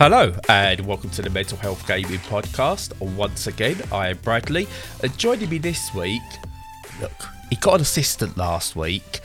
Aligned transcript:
Hello, 0.00 0.34
and 0.48 0.84
welcome 0.84 1.08
to 1.10 1.22
the 1.22 1.30
Mental 1.30 1.56
Health 1.56 1.86
Gaming 1.86 2.18
Podcast. 2.18 3.00
Once 3.14 3.46
again, 3.46 3.80
I 3.92 4.08
am 4.08 4.16
Bradley. 4.18 4.66
And 5.04 5.16
joining 5.16 5.48
me 5.48 5.58
this 5.58 5.94
week, 5.94 6.20
look, 7.00 7.12
he 7.48 7.54
got 7.54 7.76
an 7.76 7.82
assistant 7.82 8.36
last 8.36 8.74
week 8.74 9.20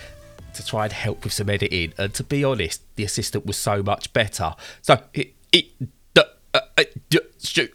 to 0.54 0.64
try 0.64 0.84
and 0.84 0.94
help 0.94 1.24
with 1.24 1.34
some 1.34 1.50
editing. 1.50 1.94
And 1.98 2.14
to 2.14 2.24
be 2.24 2.44
honest, 2.44 2.84
the 2.98 3.04
assistant 3.04 3.48
was 3.48 3.58
so 3.58 3.82
much 3.82 4.14
better. 4.14 4.54
So, 4.84 5.02
it, 5.12 5.34
it, 5.52 5.66
uh, 6.16 6.21
uh, 6.54 6.60
uh, 6.78 6.84
Stu. 7.40 7.70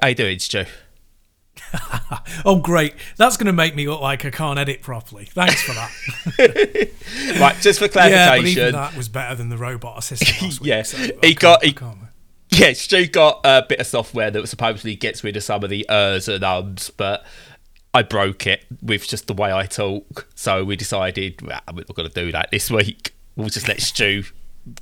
How 0.00 0.08
you 0.08 0.14
doing, 0.14 0.38
Stu? 0.38 0.66
oh, 2.44 2.58
great. 2.60 2.94
That's 3.16 3.36
going 3.36 3.46
to 3.46 3.52
make 3.52 3.74
me 3.74 3.88
look 3.88 4.00
like 4.00 4.24
I 4.24 4.30
can't 4.30 4.58
edit 4.58 4.82
properly. 4.82 5.24
Thanks 5.26 5.62
for 5.62 5.72
that. 5.72 6.90
right, 7.40 7.56
just 7.60 7.78
for 7.78 7.84
yeah, 7.94 8.26
clarification. 8.26 8.60
even 8.62 8.72
that 8.74 8.96
was 8.96 9.08
better 9.08 9.34
than 9.34 9.48
the 9.48 9.56
robot 9.56 9.98
assistant 9.98 10.60
Yes. 10.64 10.92
Yeah, 10.98 11.06
so 11.06 11.12
he 11.22 11.34
got- 11.34 11.64
he- 11.64 11.76
Yeah, 12.50 12.72
Stu 12.74 13.06
got 13.06 13.40
a 13.44 13.64
bit 13.66 13.80
of 13.80 13.86
software 13.86 14.30
that 14.30 14.46
supposedly 14.48 14.94
gets 14.96 15.24
rid 15.24 15.36
of 15.36 15.42
some 15.42 15.64
of 15.64 15.70
the 15.70 15.86
ers 15.90 16.28
and 16.28 16.44
ums, 16.44 16.90
but 16.90 17.24
I 17.94 18.02
broke 18.02 18.46
it 18.46 18.64
with 18.82 19.06
just 19.08 19.26
the 19.26 19.34
way 19.34 19.52
I 19.52 19.64
talk. 19.66 20.28
So 20.34 20.64
we 20.64 20.76
decided 20.76 21.40
"Well, 21.42 21.60
we're 21.72 21.84
not 21.88 21.94
going 21.94 22.08
to 22.08 22.14
do 22.14 22.30
that 22.32 22.50
this 22.50 22.70
week. 22.70 23.14
We'll 23.36 23.48
just 23.48 23.68
let 23.68 23.80
Stu 23.80 24.24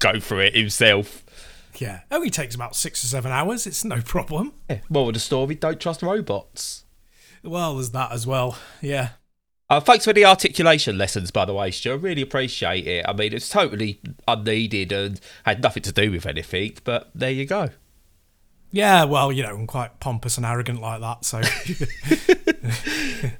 go 0.00 0.18
for 0.20 0.40
it 0.42 0.54
himself. 0.56 1.22
Yeah, 1.80 2.00
It 2.10 2.14
only 2.14 2.30
takes 2.30 2.54
about 2.54 2.76
six 2.76 3.02
or 3.02 3.06
seven 3.06 3.32
hours. 3.32 3.66
It's 3.66 3.84
no 3.84 4.00
problem. 4.02 4.52
Yeah, 4.68 4.80
more 4.88 5.08
of 5.08 5.14
the 5.14 5.20
story: 5.20 5.54
don't 5.54 5.80
trust 5.80 6.02
robots. 6.02 6.84
Well, 7.42 7.74
there's 7.74 7.90
that 7.90 8.12
as 8.12 8.26
well. 8.26 8.58
Yeah. 8.82 9.10
Uh, 9.70 9.80
thanks 9.80 10.04
for 10.04 10.12
the 10.12 10.24
articulation 10.24 10.98
lessons, 10.98 11.30
by 11.30 11.44
the 11.44 11.54
way, 11.54 11.70
Stu. 11.70 11.92
I 11.92 11.94
really 11.94 12.22
appreciate 12.22 12.86
it. 12.86 13.04
I 13.08 13.12
mean, 13.12 13.32
it's 13.32 13.48
totally 13.48 14.00
unneeded 14.26 14.92
and 14.92 15.20
had 15.44 15.62
nothing 15.62 15.84
to 15.84 15.92
do 15.92 16.10
with 16.10 16.26
anything, 16.26 16.76
but 16.82 17.10
there 17.14 17.30
you 17.30 17.46
go. 17.46 17.70
Yeah, 18.72 19.04
well, 19.04 19.32
you 19.32 19.42
know, 19.42 19.54
I'm 19.54 19.66
quite 19.66 20.00
pompous 20.00 20.36
and 20.36 20.44
arrogant 20.44 20.80
like 20.80 21.00
that, 21.00 21.24
so 21.24 21.40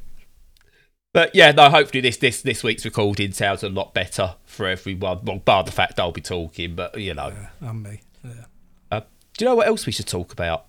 But 1.12 1.34
yeah, 1.34 1.50
no. 1.50 1.69
Hopefully, 1.69 2.00
this 2.00 2.19
this 2.19 2.43
this 2.43 2.62
week's 2.62 2.84
recording 2.84 3.33
sounds 3.33 3.65
a 3.65 3.69
lot 3.69 3.95
better 3.95 4.37
for 4.45 4.67
everyone. 4.67 5.25
Well, 5.25 5.39
bar 5.39 5.65
the 5.65 5.72
fact 5.72 5.98
I'll 5.98 6.12
be 6.12 6.20
talking, 6.20 6.77
but 6.77 6.97
you 6.98 7.15
know. 7.15 7.33
and 7.61 7.83
me. 7.83 8.00
Yeah. 8.25 8.45
Uh, 8.91 9.01
do 9.37 9.45
you 9.45 9.49
know 9.51 9.55
what 9.55 9.67
else 9.67 9.87
we 9.87 9.93
should 9.93 10.07
talk 10.07 10.33
about? 10.33 10.67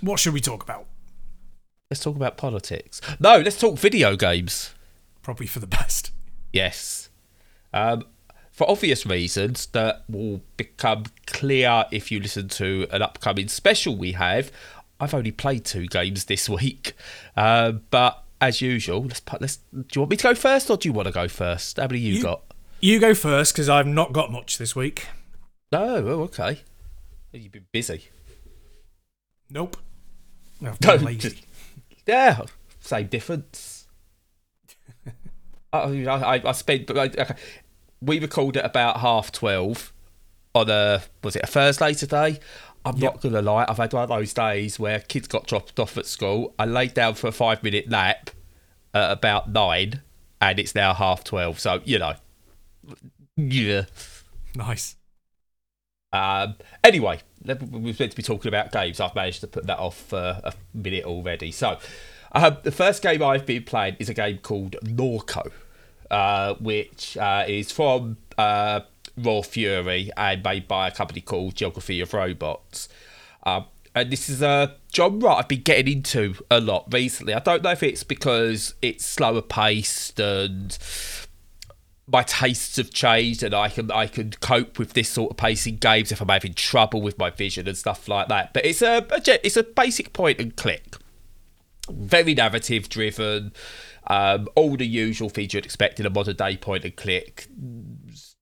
What 0.00 0.18
should 0.20 0.34
we 0.34 0.40
talk 0.40 0.62
about? 0.62 0.86
Let's 1.90 2.02
talk 2.02 2.16
about 2.16 2.36
politics. 2.36 3.00
No, 3.20 3.38
let's 3.38 3.58
talk 3.58 3.78
video 3.78 4.16
games. 4.16 4.74
Probably 5.22 5.46
for 5.46 5.60
the 5.60 5.66
best. 5.66 6.10
Yes. 6.52 7.08
Um, 7.72 8.04
for 8.50 8.68
obvious 8.68 9.06
reasons 9.06 9.66
that 9.66 10.04
will 10.08 10.42
become 10.56 11.04
clear 11.26 11.84
if 11.92 12.10
you 12.10 12.18
listen 12.20 12.48
to 12.48 12.86
an 12.90 13.02
upcoming 13.02 13.48
special 13.48 13.96
we 13.96 14.12
have. 14.12 14.50
I've 14.98 15.12
only 15.14 15.30
played 15.30 15.64
two 15.64 15.86
games 15.86 16.24
this 16.24 16.48
week, 16.48 16.94
uh, 17.36 17.72
but 17.72 18.22
as 18.40 18.60
usual, 18.62 19.02
let's 19.04 19.20
put. 19.20 19.40
Let's. 19.42 19.56
Do 19.72 19.84
you 19.94 20.00
want 20.00 20.10
me 20.10 20.16
to 20.16 20.22
go 20.22 20.34
first, 20.34 20.70
or 20.70 20.76
do 20.78 20.88
you 20.88 20.92
want 20.94 21.06
to 21.06 21.12
go 21.12 21.28
first? 21.28 21.76
How 21.76 21.86
many 21.86 21.98
you, 22.00 22.14
You- 22.14 22.22
got? 22.22 22.42
You 22.80 22.98
go 23.00 23.14
first 23.14 23.52
because 23.54 23.68
I've 23.68 23.86
not 23.86 24.12
got 24.12 24.30
much 24.32 24.58
this 24.58 24.74
week. 24.76 25.06
No, 25.72 25.96
oh, 25.96 26.20
okay. 26.24 26.60
You've 27.32 27.52
been 27.52 27.66
busy. 27.72 28.04
Nope. 29.50 29.76
I've 30.64 30.80
No, 30.80 30.96
been 30.96 31.04
lazy. 31.04 31.30
just- 31.30 31.46
Yeah, 32.06 32.42
same 32.80 33.06
difference. 33.08 33.86
I, 35.72 35.78
I, 36.06 36.42
I 36.48 36.52
spent. 36.52 36.90
I- 36.90 36.94
okay. 37.06 37.34
We 38.00 38.20
recorded 38.20 38.60
at 38.60 38.66
about 38.66 38.98
half 39.00 39.32
twelve 39.32 39.92
on 40.54 40.70
a 40.70 41.02
was 41.24 41.34
it 41.36 41.42
a 41.42 41.46
Thursday 41.46 41.94
today? 41.94 42.38
I'm 42.84 42.98
not 43.00 43.20
gonna 43.20 43.42
lie. 43.42 43.64
I've 43.68 43.78
had 43.78 43.92
one 43.92 44.04
of 44.04 44.08
those 44.10 44.32
days 44.32 44.78
where 44.78 45.00
kids 45.00 45.26
got 45.26 45.46
dropped 45.46 45.80
off 45.80 45.96
at 45.98 46.06
school. 46.06 46.54
I 46.58 46.66
laid 46.66 46.94
down 46.94 47.14
for 47.14 47.26
a 47.26 47.32
five 47.32 47.62
minute 47.62 47.88
nap 47.88 48.30
at 48.94 49.10
about 49.10 49.50
nine, 49.50 50.02
and 50.40 50.58
it's 50.58 50.74
now 50.74 50.94
half 50.94 51.24
twelve. 51.24 51.58
So 51.58 51.80
you 51.84 51.98
know, 51.98 52.14
yeah. 53.36 53.86
Nice. 54.54 54.95
Um, 56.12 56.56
anyway, 56.84 57.20
we're 57.44 57.56
meant 57.80 57.98
to 57.98 58.16
be 58.16 58.22
talking 58.22 58.48
about 58.48 58.72
games. 58.72 59.00
I've 59.00 59.14
managed 59.14 59.40
to 59.42 59.46
put 59.46 59.66
that 59.66 59.78
off 59.78 59.96
for 59.96 60.40
a 60.42 60.52
minute 60.74 61.04
already. 61.04 61.52
So, 61.52 61.78
um, 62.32 62.58
the 62.62 62.72
first 62.72 63.02
game 63.02 63.22
I've 63.22 63.46
been 63.46 63.64
playing 63.64 63.96
is 63.98 64.08
a 64.08 64.14
game 64.14 64.38
called 64.38 64.76
Norco, 64.82 65.50
uh, 66.10 66.54
which 66.54 67.16
uh, 67.16 67.44
is 67.46 67.72
from 67.72 68.18
uh, 68.38 68.80
Raw 69.16 69.42
Fury 69.42 70.10
and 70.16 70.42
made 70.42 70.68
by 70.68 70.88
a 70.88 70.90
company 70.90 71.20
called 71.20 71.54
Geography 71.54 72.00
of 72.00 72.12
Robots. 72.12 72.88
Um, 73.44 73.66
and 73.94 74.10
this 74.10 74.28
is 74.28 74.42
a 74.42 74.76
genre 74.94 75.30
I've 75.30 75.48
been 75.48 75.62
getting 75.62 75.90
into 75.90 76.34
a 76.50 76.60
lot 76.60 76.86
recently. 76.92 77.32
I 77.32 77.38
don't 77.38 77.62
know 77.62 77.70
if 77.70 77.82
it's 77.82 78.04
because 78.04 78.74
it's 78.82 79.06
slower 79.06 79.40
paced 79.40 80.20
and 80.20 80.76
my 82.08 82.22
tastes 82.22 82.76
have 82.76 82.92
changed 82.92 83.42
and 83.42 83.54
I 83.54 83.68
can 83.68 83.90
I 83.90 84.06
can 84.06 84.30
cope 84.40 84.78
with 84.78 84.92
this 84.92 85.08
sort 85.08 85.32
of 85.32 85.36
pacing 85.36 85.76
games 85.76 86.12
if 86.12 86.20
I'm 86.20 86.28
having 86.28 86.54
trouble 86.54 87.02
with 87.02 87.18
my 87.18 87.30
vision 87.30 87.66
and 87.66 87.76
stuff 87.76 88.06
like 88.08 88.28
that. 88.28 88.52
But 88.52 88.64
it's 88.64 88.82
a, 88.82 88.98
a 89.10 89.46
it's 89.46 89.56
a 89.56 89.64
basic 89.64 90.12
point 90.12 90.40
and 90.40 90.56
click, 90.56 90.96
very 91.90 92.34
narrative 92.34 92.88
driven, 92.88 93.52
um, 94.06 94.48
all 94.54 94.76
the 94.76 94.86
usual 94.86 95.28
things 95.28 95.52
you'd 95.52 95.64
expect 95.64 95.98
in 95.98 96.06
a 96.06 96.10
modern 96.10 96.36
day 96.36 96.56
point 96.56 96.84
and 96.84 96.94
click 96.94 97.48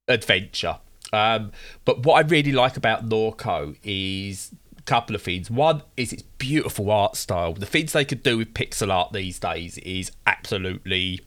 adventure. 0.09 0.79
Um, 1.13 1.53
but 1.85 2.05
what 2.05 2.15
I 2.15 2.29
really 2.29 2.53
like 2.53 2.77
about 2.77 3.09
Norco 3.09 3.77
is 3.83 4.51
a 4.77 4.83
couple 4.83 5.15
of 5.15 5.23
things. 5.23 5.51
One 5.51 5.83
is 5.97 6.13
its 6.13 6.23
beautiful 6.23 6.91
art 6.91 7.17
style. 7.17 7.55
The 7.55 7.67
things 7.67 7.93
they 7.93 8.05
could 8.05 8.23
do 8.23 8.37
with 8.37 8.53
pixel 8.53 8.93
art 8.93 9.13
these 9.13 9.39
days 9.39 9.79
is 9.79 10.11
absolutely 10.27 11.21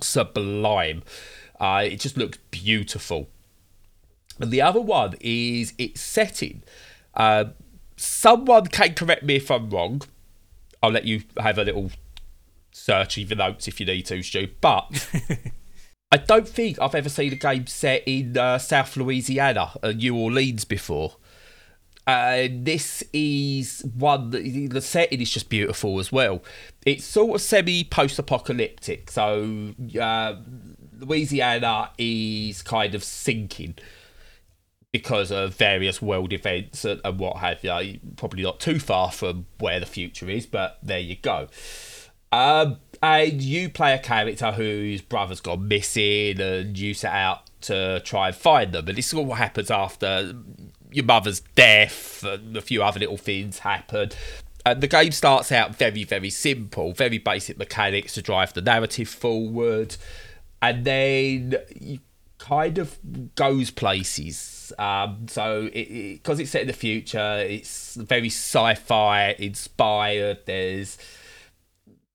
sublime. 0.00 1.02
Uh, 1.60 1.82
it 1.86 2.00
just 2.00 2.16
looks 2.16 2.38
beautiful. 2.50 3.28
And 4.40 4.50
the 4.50 4.62
other 4.62 4.80
one 4.80 5.14
is 5.20 5.74
its 5.78 6.00
setting. 6.00 6.62
Uh, 7.14 7.46
someone 7.96 8.66
can 8.66 8.94
correct 8.94 9.22
me 9.22 9.36
if 9.36 9.50
I'm 9.50 9.70
wrong. 9.70 10.02
I'll 10.82 10.90
let 10.90 11.04
you 11.04 11.22
have 11.38 11.58
a 11.58 11.64
little 11.64 11.90
search 12.72 13.18
of 13.18 13.28
the 13.28 13.34
notes 13.36 13.68
if 13.68 13.78
you 13.78 13.86
need 13.86 14.06
to, 14.06 14.22
Stu. 14.22 14.48
But 14.60 15.08
I 16.12 16.16
don't 16.16 16.48
think 16.48 16.80
I've 16.80 16.94
ever 16.94 17.08
seen 17.08 17.32
a 17.32 17.36
game 17.36 17.66
set 17.66 18.02
in 18.06 18.36
uh, 18.36 18.58
South 18.58 18.96
Louisiana 18.96 19.72
and 19.82 19.98
New 19.98 20.16
Orleans 20.16 20.64
before. 20.64 21.16
Uh, 22.06 22.48
this 22.50 23.04
is 23.12 23.84
one 23.96 24.30
that 24.30 24.42
the 24.70 24.80
setting 24.80 25.20
is 25.20 25.30
just 25.30 25.48
beautiful 25.48 26.00
as 26.00 26.10
well. 26.10 26.42
It's 26.84 27.04
sort 27.04 27.36
of 27.36 27.40
semi 27.40 27.84
post 27.84 28.18
apocalyptic. 28.18 29.10
So, 29.10 29.74
uh, 30.00 30.34
Louisiana 30.98 31.90
is 31.98 32.62
kind 32.62 32.94
of 32.94 33.04
sinking 33.04 33.76
because 34.92 35.30
of 35.30 35.54
various 35.54 36.02
world 36.02 36.32
events 36.32 36.84
and, 36.84 37.00
and 37.04 37.18
what 37.18 37.38
have 37.38 37.62
you. 37.64 37.98
Probably 38.16 38.42
not 38.42 38.60
too 38.60 38.78
far 38.78 39.10
from 39.10 39.46
where 39.58 39.80
the 39.80 39.86
future 39.86 40.28
is, 40.28 40.44
but 40.46 40.78
there 40.82 40.98
you 40.98 41.16
go. 41.16 41.48
Um, 42.30 42.78
and 43.02 43.42
you 43.42 43.68
play 43.68 43.94
a 43.94 43.98
character 43.98 44.52
whose 44.52 45.02
brother's 45.02 45.40
gone 45.40 45.68
missing, 45.68 46.40
and 46.40 46.78
you 46.78 46.94
set 46.94 47.12
out 47.12 47.42
to 47.62 48.00
try 48.00 48.28
and 48.28 48.36
find 48.36 48.72
them. 48.72 48.88
And 48.88 48.96
this 48.96 49.08
is 49.08 49.14
what 49.14 49.38
happens 49.38 49.70
after 49.70 50.34
your 50.92 51.04
mother's 51.04 51.40
death, 51.54 52.22
and 52.24 52.56
a 52.56 52.60
few 52.60 52.82
other 52.82 53.00
little 53.00 53.16
things 53.16 53.60
happen. 53.60 54.10
And 54.64 54.80
the 54.80 54.86
game 54.86 55.12
starts 55.12 55.50
out 55.50 55.74
very, 55.74 56.04
very 56.04 56.30
simple, 56.30 56.92
very 56.92 57.18
basic 57.18 57.58
mechanics 57.58 58.14
to 58.14 58.22
drive 58.22 58.52
the 58.52 58.62
narrative 58.62 59.08
forward, 59.08 59.96
and 60.60 60.84
then 60.84 61.56
you 61.80 61.98
kind 62.38 62.78
of 62.78 62.98
goes 63.34 63.70
places. 63.70 64.72
Um, 64.78 65.26
so 65.28 65.68
because 65.72 66.40
it's 66.40 66.50
set 66.50 66.62
in 66.62 66.66
the 66.68 66.72
future, 66.72 67.38
it's 67.38 67.94
very 67.96 68.28
sci-fi 68.28 69.36
inspired. 69.38 70.38
There's 70.46 70.98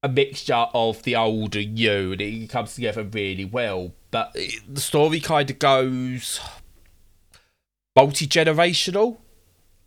a 0.03 0.09
mixture 0.09 0.67
of 0.73 1.03
the 1.03 1.15
old 1.15 1.55
and 1.55 1.75
new, 1.75 2.11
and 2.13 2.21
it 2.21 2.49
comes 2.49 2.75
together 2.75 3.03
really 3.03 3.45
well. 3.45 3.93
But 4.11 4.31
it, 4.35 4.61
the 4.73 4.81
story 4.81 5.19
kind 5.19 5.49
of 5.49 5.59
goes 5.59 6.39
multi 7.97 8.27
generational 8.27 9.17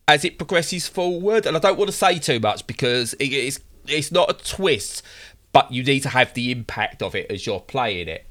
as 0.09 0.25
it 0.25 0.37
progresses 0.37 0.89
forward. 0.89 1.47
And 1.47 1.57
I 1.57 1.61
don't 1.61 1.79
want 1.79 1.89
to 1.91 1.97
say 1.97 2.19
too 2.19 2.41
much 2.41 2.67
because 2.67 3.15
it, 3.15 3.27
it's 3.27 3.61
it's 3.87 4.13
not 4.13 4.31
a 4.31 4.35
twist, 4.35 5.03
but 5.53 5.71
you 5.73 5.83
need 5.85 6.01
to 6.01 6.11
have 6.11 6.35
the 6.35 6.51
impact 6.51 7.03
of 7.03 7.15
it 7.15 7.31
as 7.31 7.47
you're 7.47 7.61
playing 7.61 8.09
it. 8.09 8.27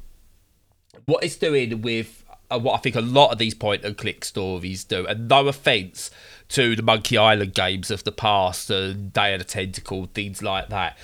What 1.05 1.23
it's 1.23 1.37
doing 1.37 1.81
with 1.81 2.23
uh, 2.51 2.59
what 2.59 2.73
I 2.73 2.77
think 2.77 2.95
a 2.95 3.01
lot 3.01 3.31
of 3.31 3.37
these 3.37 3.53
point 3.53 3.85
and 3.85 3.97
click 3.97 4.25
stories 4.25 4.83
do, 4.83 5.07
and 5.07 5.29
no 5.29 5.47
offense 5.47 6.11
to 6.49 6.75
the 6.75 6.83
Monkey 6.83 7.17
Island 7.17 7.53
games 7.53 7.89
of 7.89 8.03
the 8.03 8.11
past 8.11 8.69
and 8.69 9.13
Day 9.13 9.33
of 9.33 9.39
the 9.39 9.45
Tentacle, 9.45 10.07
things 10.13 10.43
like 10.43 10.69
that. 10.69 10.97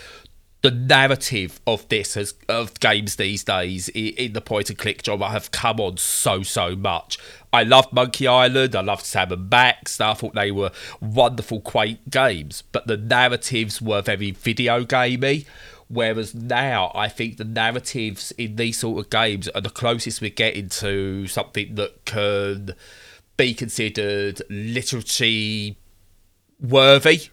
The 0.66 0.72
narrative 0.72 1.62
of 1.68 1.88
this 1.90 2.16
has 2.16 2.34
of 2.50 2.80
games 2.80 3.18
these 3.18 3.44
days 3.44 3.88
in, 3.90 4.34
the 4.34 4.42
point 4.42 4.68
and 4.68 4.80
click 4.80 5.06
genre 5.06 5.30
have 5.30 5.52
come 5.52 5.80
on 5.80 5.96
so 5.96 6.42
so 6.42 6.76
much. 6.76 7.20
I 7.54 7.62
loved 7.62 7.94
Monkey 7.94 8.26
Island, 8.26 8.76
I 8.76 8.82
loved 8.82 9.06
Sam 9.06 9.32
and 9.32 9.48
Max. 9.48 10.02
I 10.02 10.16
thought 10.16 10.34
they 10.34 10.50
were 10.50 10.72
wonderful, 11.00 11.62
quaint 11.62 12.10
games, 12.10 12.64
but 12.72 12.88
the 12.88 12.98
narratives 12.98 13.80
were 13.80 14.02
very 14.02 14.32
video 14.32 14.84
gamey. 14.84 15.46
Whereas 15.88 16.34
now, 16.34 16.92
I 16.96 17.10
think 17.10 17.38
the 17.38 17.44
narratives 17.44 18.32
in 18.32 18.56
these 18.56 18.80
sort 18.80 19.06
of 19.06 19.12
games 19.12 19.48
are 19.50 19.62
the 19.62 19.70
closest 19.70 20.20
we're 20.20 20.32
getting 20.32 20.70
to 20.70 21.28
something 21.28 21.76
that 21.76 22.06
can 22.06 22.74
be 23.38 23.54
considered 23.54 24.42
literature 24.50 25.76
worthy 26.60 27.30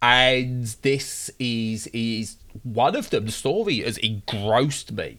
and 0.00 0.64
this 0.82 1.30
is 1.38 1.86
is 1.88 2.36
one 2.62 2.96
of 2.96 3.10
them. 3.10 3.26
The 3.26 3.32
story 3.32 3.80
has 3.80 3.98
engrossed 3.98 4.92
me 4.92 5.18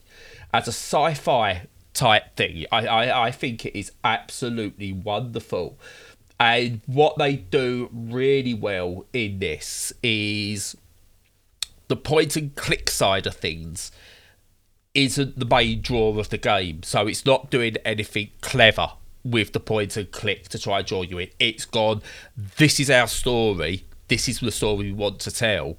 as 0.54 0.68
a 0.68 0.72
sci-fi 0.72 1.68
type 1.94 2.36
thing. 2.36 2.66
I, 2.72 2.88
I, 2.88 3.28
I 3.28 3.32
think 3.32 3.66
it 3.66 3.78
is 3.78 3.92
absolutely 4.04 4.94
wonderful. 4.94 5.78
And 6.40 6.82
what 6.86 7.18
they 7.18 7.36
do 7.36 7.90
really 7.92 8.54
well 8.54 9.06
in 9.12 9.40
this 9.40 9.92
is 10.02 10.78
the 11.90 11.98
point 11.98 12.38
and 12.38 12.56
click 12.56 12.90
side 12.90 13.28
of 13.28 13.36
things 13.36 13.92
isn't 14.94 15.38
the 15.38 15.46
main 15.46 15.82
draw 15.82 16.18
of 16.18 16.30
the 16.30 16.38
game. 16.38 16.84
So 16.84 17.08
it's 17.08 17.26
not 17.26 17.52
doing 17.52 17.76
anything 17.84 18.30
clever 18.42 18.94
with 19.26 19.52
the 19.52 19.60
point 19.60 19.98
and 19.98 20.10
click 20.12 20.48
to 20.50 20.58
try 20.60 20.80
and 20.80 20.88
draw 20.88 21.02
you 21.02 21.20
in. 21.20 21.30
It's 21.40 21.66
gone, 21.66 22.02
this 22.58 22.80
is 22.80 22.90
our 22.90 23.08
story 23.08 23.84
this 24.10 24.28
is 24.28 24.40
the 24.40 24.52
story 24.52 24.86
we 24.86 24.92
want 24.92 25.20
to 25.22 25.32
tell, 25.32 25.78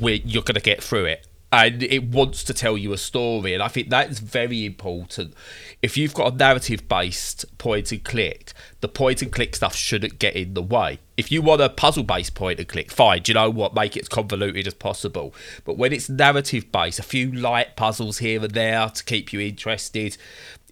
we 0.00 0.22
you're 0.24 0.42
going 0.42 0.54
to 0.54 0.60
get 0.60 0.82
through 0.82 1.06
it. 1.06 1.26
And 1.52 1.84
it 1.84 2.02
wants 2.08 2.42
to 2.44 2.54
tell 2.54 2.76
you 2.76 2.92
a 2.92 2.98
story. 2.98 3.54
And 3.54 3.62
I 3.62 3.68
think 3.68 3.88
that's 3.88 4.18
very 4.18 4.64
important. 4.64 5.34
If 5.82 5.96
you've 5.96 6.12
got 6.12 6.32
a 6.32 6.36
narrative 6.36 6.88
based 6.88 7.44
point 7.58 7.92
and 7.92 8.02
click, 8.02 8.52
the 8.80 8.88
point 8.88 9.22
and 9.22 9.30
click 9.30 9.54
stuff 9.54 9.76
shouldn't 9.76 10.18
get 10.18 10.34
in 10.34 10.54
the 10.54 10.62
way. 10.62 10.98
If 11.16 11.30
you 11.30 11.42
want 11.42 11.60
a 11.60 11.68
puzzle 11.68 12.02
based 12.02 12.34
point 12.34 12.58
and 12.58 12.66
click, 12.66 12.90
fine. 12.90 13.22
Do 13.22 13.30
you 13.30 13.34
know 13.34 13.50
what? 13.50 13.72
Make 13.72 13.96
it 13.96 14.02
as 14.02 14.08
convoluted 14.08 14.66
as 14.66 14.74
possible. 14.74 15.32
But 15.64 15.76
when 15.76 15.92
it's 15.92 16.08
narrative 16.08 16.72
based, 16.72 16.98
a 16.98 17.04
few 17.04 17.30
light 17.30 17.76
puzzles 17.76 18.18
here 18.18 18.42
and 18.42 18.50
there 18.50 18.88
to 18.88 19.04
keep 19.04 19.32
you 19.32 19.38
interested 19.38 20.16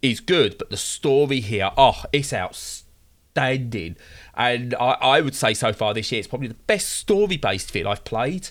is 0.01 0.19
good. 0.19 0.57
But 0.57 0.69
the 0.69 0.75
story 0.75 1.39
here, 1.39 1.71
oh, 1.77 2.03
it's 2.11 2.33
outstanding 2.33 3.95
and 4.35 4.73
I, 4.75 4.97
I 5.01 5.21
would 5.21 5.35
say 5.35 5.53
so 5.53 5.73
far 5.73 5.93
this 5.93 6.11
year 6.11 6.19
it's 6.19 6.27
probably 6.27 6.47
the 6.47 6.53
best 6.53 6.89
story 6.89 7.37
based 7.37 7.71
film 7.71 7.87
I've 7.87 8.03
played. 8.03 8.49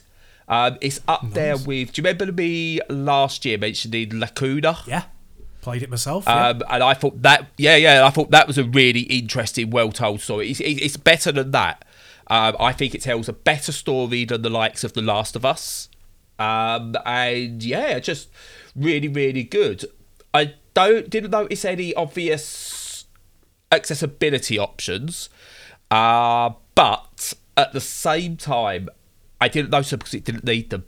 Um, 0.48 0.78
it's 0.80 1.00
up 1.08 1.22
nice. 1.22 1.32
there 1.32 1.56
with. 1.56 1.92
Do 1.92 2.02
you 2.02 2.06
remember 2.06 2.32
me 2.32 2.80
last 2.88 3.44
year 3.44 3.58
mentioning 3.58 4.18
Lacuna? 4.18 4.78
Yeah, 4.86 5.04
played 5.60 5.82
it 5.82 5.90
myself. 5.90 6.24
Yeah. 6.26 6.48
Um, 6.48 6.62
and 6.68 6.82
I 6.82 6.94
thought 6.94 7.22
that, 7.22 7.46
yeah, 7.56 7.76
yeah, 7.76 8.04
I 8.04 8.10
thought 8.10 8.30
that 8.30 8.46
was 8.46 8.58
a 8.58 8.64
really 8.64 9.02
interesting, 9.02 9.70
well 9.70 9.92
told 9.92 10.20
story. 10.20 10.50
It's, 10.50 10.60
it's 10.60 10.96
better 10.96 11.32
than 11.32 11.52
that. 11.52 11.84
Um, 12.26 12.56
I 12.60 12.72
think 12.72 12.94
it 12.94 13.02
tells 13.02 13.28
a 13.28 13.32
better 13.32 13.72
story 13.72 14.24
than 14.24 14.42
the 14.42 14.50
likes 14.50 14.84
of 14.84 14.92
The 14.92 15.02
Last 15.02 15.36
of 15.36 15.44
Us. 15.44 15.88
Um, 16.38 16.96
and 17.06 17.62
yeah, 17.62 17.98
just 17.98 18.28
really, 18.74 19.08
really 19.08 19.44
good. 19.44 19.84
I 20.34 20.54
don't 20.74 21.08
didn't 21.10 21.30
notice 21.30 21.64
any 21.64 21.94
obvious 21.94 23.04
accessibility 23.70 24.58
options. 24.58 25.28
Uh, 25.92 26.54
but 26.74 27.34
at 27.54 27.74
the 27.74 27.80
same 27.80 28.38
time, 28.38 28.88
I 29.42 29.48
didn't 29.48 29.70
know 29.70 29.82
so 29.82 29.98
because 29.98 30.14
it 30.14 30.24
didn't 30.24 30.44
need 30.44 30.70
them. 30.70 30.84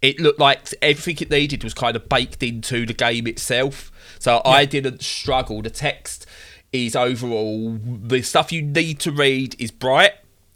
It 0.00 0.18
looked 0.18 0.40
like 0.40 0.72
everything 0.80 1.26
it 1.26 1.30
needed 1.30 1.62
was 1.62 1.74
kind 1.74 1.94
of 1.94 2.08
baked 2.08 2.42
into 2.42 2.86
the 2.86 2.94
game 2.94 3.26
itself. 3.26 3.92
So 4.18 4.40
yeah. 4.42 4.50
I 4.50 4.64
didn't 4.64 5.02
struggle. 5.02 5.60
The 5.60 5.68
text 5.68 6.24
is 6.72 6.96
overall 6.96 7.78
the 7.84 8.22
stuff 8.22 8.50
you 8.50 8.62
need 8.62 8.98
to 9.00 9.12
read 9.12 9.56
is 9.58 9.70
bright 9.70 10.14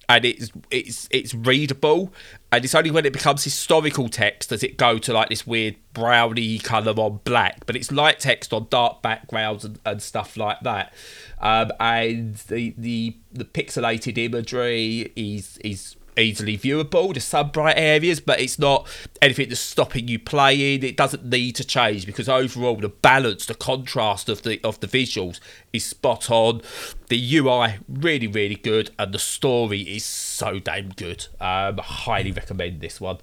and 0.09 0.25
it's 0.25 0.51
it's 0.71 1.09
it's 1.11 1.35
readable. 1.35 2.13
And 2.53 2.65
it's 2.65 2.75
only 2.75 2.93
when 2.93 3.05
it 3.05 3.13
becomes 3.13 3.43
historical 3.43 4.09
text 4.09 4.51
does 4.51 4.63
it 4.63 4.77
go 4.77 4.99
to 4.99 5.13
like 5.13 5.29
this 5.29 5.45
weird 5.45 5.75
browny 5.93 6.59
colour 6.59 6.93
on 6.93 7.21
black 7.25 7.67
but 7.67 7.75
it's 7.75 7.91
light 7.91 8.21
text 8.21 8.53
on 8.53 8.67
dark 8.71 9.03
backgrounds 9.03 9.65
and, 9.65 9.79
and 9.85 10.01
stuff 10.01 10.37
like 10.37 10.61
that. 10.61 10.93
Um, 11.41 11.73
and 11.81 12.37
the, 12.37 12.75
the 12.79 13.17
the 13.33 13.45
pixelated 13.45 14.19
imagery 14.19 15.13
is 15.17 15.59
is 15.59 15.97
easily 16.17 16.57
viewable. 16.57 17.13
There's 17.13 17.25
some 17.25 17.51
bright 17.51 17.77
areas, 17.77 18.21
but 18.21 18.41
it's 18.41 18.59
not 18.59 18.89
anything 19.21 19.49
that's 19.49 19.61
stopping 19.61 20.09
you 20.09 20.19
playing. 20.19 20.83
It 20.83 20.97
doesn't 20.97 21.25
need 21.25 21.57
to 21.57 21.65
change 21.65 22.07
because 22.07 22.29
overall 22.29 22.77
the 22.77 22.89
balance, 22.89 23.47
the 23.47 23.55
contrast 23.55 24.29
of 24.29 24.43
the 24.43 24.61
of 24.65 24.81
the 24.81 24.87
visuals 24.87 25.41
is 25.73 25.85
spot 25.85 26.31
on. 26.31 26.63
The 27.09 27.37
UI 27.39 27.79
really 27.89 28.27
really 28.27 28.57
good, 28.57 28.91
and 28.99 29.13
the 29.13 29.19
story 29.19 29.81
is 29.83 30.05
so 30.05 30.59
damn 30.59 30.91
good. 30.91 31.27
Um, 31.41 31.79
highly 31.79 32.33
recommend 32.33 32.81
this 32.81 33.01
one. 33.01 33.19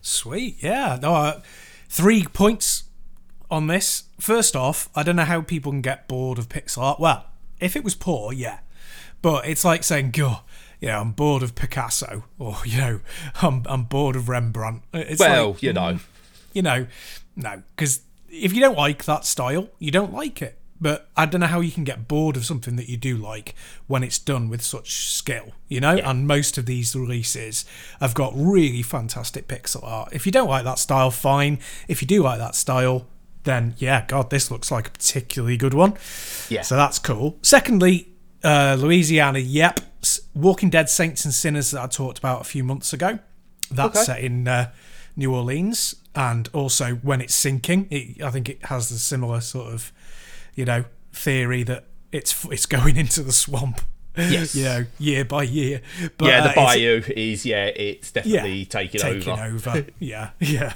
Sweet, 0.00 0.56
yeah. 0.60 0.98
No, 1.00 1.14
uh, 1.14 1.40
three 1.88 2.24
points 2.24 2.84
on 3.50 3.66
this. 3.68 4.04
First 4.18 4.56
off, 4.56 4.88
I 4.94 5.02
don't 5.02 5.16
know 5.16 5.24
how 5.24 5.42
people 5.42 5.72
can 5.72 5.82
get 5.82 6.08
bored 6.08 6.38
of 6.38 6.48
pixel 6.48 6.78
art. 6.78 7.00
Well, 7.00 7.26
if 7.60 7.76
it 7.76 7.84
was 7.84 7.94
poor, 7.94 8.32
yeah. 8.32 8.60
But 9.20 9.46
it's 9.46 9.64
like 9.64 9.84
saying, 9.84 10.10
"Go, 10.10 10.40
you 10.82 10.88
know, 10.88 11.00
I'm 11.00 11.12
bored 11.12 11.44
of 11.44 11.54
Picasso," 11.54 12.24
or 12.38 12.56
you 12.66 12.78
know, 12.78 13.00
"I'm 13.40 13.64
I'm 13.66 13.84
bored 13.84 14.16
of 14.16 14.28
Rembrandt." 14.28 14.82
It's 14.92 15.20
well, 15.20 15.52
like, 15.52 15.62
you 15.62 15.72
know, 15.72 15.94
mm, 15.94 16.00
you 16.52 16.62
know, 16.62 16.86
no, 17.36 17.62
because 17.74 18.00
if 18.28 18.52
you 18.52 18.60
don't 18.60 18.76
like 18.76 19.04
that 19.04 19.24
style, 19.24 19.68
you 19.78 19.92
don't 19.92 20.12
like 20.12 20.42
it. 20.42 20.58
But 20.80 21.08
I 21.16 21.26
don't 21.26 21.40
know 21.40 21.46
how 21.46 21.60
you 21.60 21.70
can 21.70 21.84
get 21.84 22.08
bored 22.08 22.36
of 22.36 22.44
something 22.44 22.74
that 22.74 22.88
you 22.88 22.96
do 22.96 23.16
like 23.16 23.54
when 23.86 24.02
it's 24.02 24.18
done 24.18 24.48
with 24.48 24.62
such 24.62 25.06
skill, 25.06 25.52
you 25.68 25.78
know? 25.78 25.94
Yeah. 25.94 26.10
And 26.10 26.26
most 26.26 26.58
of 26.58 26.66
these 26.66 26.96
releases 26.96 27.64
have 28.00 28.14
got 28.14 28.32
really 28.34 28.82
fantastic 28.82 29.46
pixel 29.46 29.84
art. 29.84 30.08
If 30.12 30.26
you 30.26 30.32
don't 30.32 30.48
like 30.48 30.64
that 30.64 30.80
style, 30.80 31.12
fine. 31.12 31.60
If 31.86 32.02
you 32.02 32.08
do 32.08 32.24
like 32.24 32.40
that 32.40 32.56
style, 32.56 33.06
then 33.44 33.76
yeah, 33.78 34.04
God, 34.08 34.30
this 34.30 34.50
looks 34.50 34.72
like 34.72 34.88
a 34.88 34.90
particularly 34.90 35.56
good 35.56 35.72
one. 35.72 35.94
Yeah. 36.48 36.62
So 36.62 36.74
that's 36.74 36.98
cool. 36.98 37.38
Secondly, 37.42 38.11
uh, 38.44 38.76
Louisiana, 38.78 39.38
yep. 39.38 39.80
Walking 40.34 40.70
Dead 40.70 40.88
Saints 40.88 41.24
and 41.24 41.32
Sinners 41.32 41.70
that 41.70 41.80
I 41.82 41.86
talked 41.86 42.18
about 42.18 42.40
a 42.40 42.44
few 42.44 42.64
months 42.64 42.92
ago. 42.92 43.18
That's 43.70 43.96
okay. 43.96 44.04
set 44.04 44.20
in 44.20 44.48
uh, 44.48 44.72
New 45.16 45.34
Orleans. 45.34 45.96
And 46.14 46.48
also, 46.52 46.96
when 46.96 47.20
it's 47.20 47.34
sinking, 47.34 47.88
it, 47.90 48.22
I 48.22 48.30
think 48.30 48.48
it 48.48 48.64
has 48.66 48.90
a 48.90 48.98
similar 48.98 49.40
sort 49.40 49.72
of, 49.72 49.92
you 50.54 50.64
know, 50.64 50.84
theory 51.12 51.62
that 51.64 51.84
it's 52.10 52.44
it's 52.46 52.66
going 52.66 52.96
into 53.04 53.22
the 53.22 53.32
swamp. 53.32 53.80
Yes. 54.14 54.54
you 54.54 54.64
know, 54.64 54.84
year 54.98 55.24
by 55.24 55.44
year. 55.44 55.80
But, 56.18 56.28
yeah, 56.28 56.40
the 56.42 56.50
uh, 56.50 56.54
bayou 56.54 57.02
is, 57.16 57.46
yeah, 57.46 57.64
it's 57.64 58.12
definitely 58.12 58.52
yeah, 58.58 58.64
taking, 58.64 59.00
taking 59.00 59.32
over. 59.32 59.70
over. 59.70 59.86
yeah, 59.98 60.30
yeah. 60.38 60.74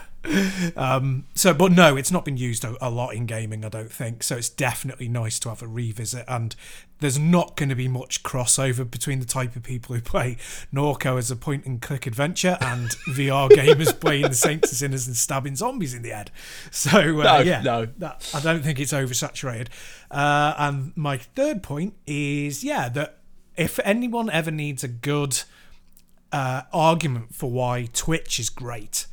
um, 0.74 1.26
so, 1.34 1.52
but 1.52 1.72
no, 1.72 1.96
it's 1.96 2.10
not 2.10 2.24
been 2.24 2.38
used 2.38 2.64
a, 2.64 2.74
a, 2.80 2.88
lot 2.88 3.10
in 3.10 3.26
gaming, 3.26 3.62
I 3.62 3.68
don't 3.68 3.92
think. 3.92 4.22
So 4.22 4.36
it's 4.36 4.48
definitely 4.48 5.08
nice 5.08 5.38
to 5.40 5.50
have 5.50 5.62
a 5.62 5.66
revisit. 5.66 6.24
And 6.26 6.56
there's 7.00 7.18
not 7.18 7.56
going 7.56 7.68
to 7.68 7.74
be 7.74 7.88
much 7.88 8.22
crossover 8.22 8.88
between 8.88 9.20
the 9.20 9.26
type 9.26 9.56
of 9.56 9.62
people 9.62 9.94
who 9.94 10.00
play 10.00 10.36
Norco 10.72 11.18
as 11.18 11.30
a 11.30 11.36
point 11.36 11.66
and 11.66 11.80
click 11.82 12.06
adventure 12.06 12.56
and 12.60 12.88
VR 13.08 13.50
gamers 13.50 13.98
playing 13.98 14.22
the 14.22 14.34
Saints 14.34 14.70
and 14.70 14.78
Sinners 14.78 15.06
and 15.06 15.16
stabbing 15.16 15.56
zombies 15.56 15.94
in 15.94 16.02
the 16.02 16.10
head. 16.10 16.30
So, 16.70 16.90
uh, 17.20 17.22
no, 17.22 17.38
yeah, 17.40 17.62
no. 17.62 17.86
That, 17.98 18.30
I 18.34 18.40
don't 18.40 18.62
think 18.62 18.80
it's 18.80 18.92
oversaturated. 18.92 19.68
Uh, 20.10 20.54
and 20.58 20.96
my 20.96 21.18
third 21.18 21.62
point 21.62 21.94
is, 22.06 22.62
yeah, 22.64 22.88
that 22.90 23.18
if 23.56 23.78
anyone 23.84 24.30
ever 24.30 24.50
needs 24.50 24.84
a 24.84 24.88
good 24.88 25.42
uh, 26.32 26.62
argument 26.72 27.34
for 27.34 27.50
why 27.50 27.88
Twitch 27.92 28.38
is 28.38 28.50
great, 28.50 29.06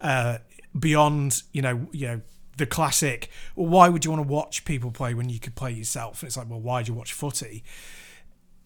uh, 0.00 0.38
beyond 0.78 1.42
you 1.52 1.62
know 1.62 1.86
you 1.92 2.06
know 2.06 2.20
the 2.58 2.66
classic 2.66 3.30
well, 3.56 3.66
why 3.66 3.88
would 3.88 4.04
you 4.04 4.10
want 4.10 4.22
to 4.22 4.28
watch 4.28 4.64
people 4.64 4.90
play 4.90 5.14
when 5.14 5.28
you 5.28 5.40
could 5.40 5.54
play 5.54 5.72
yourself? 5.72 6.22
And 6.22 6.28
it's 6.28 6.36
like 6.36 6.50
well 6.50 6.60
why 6.60 6.82
do 6.82 6.92
you 6.92 6.98
watch 6.98 7.12
footy? 7.12 7.64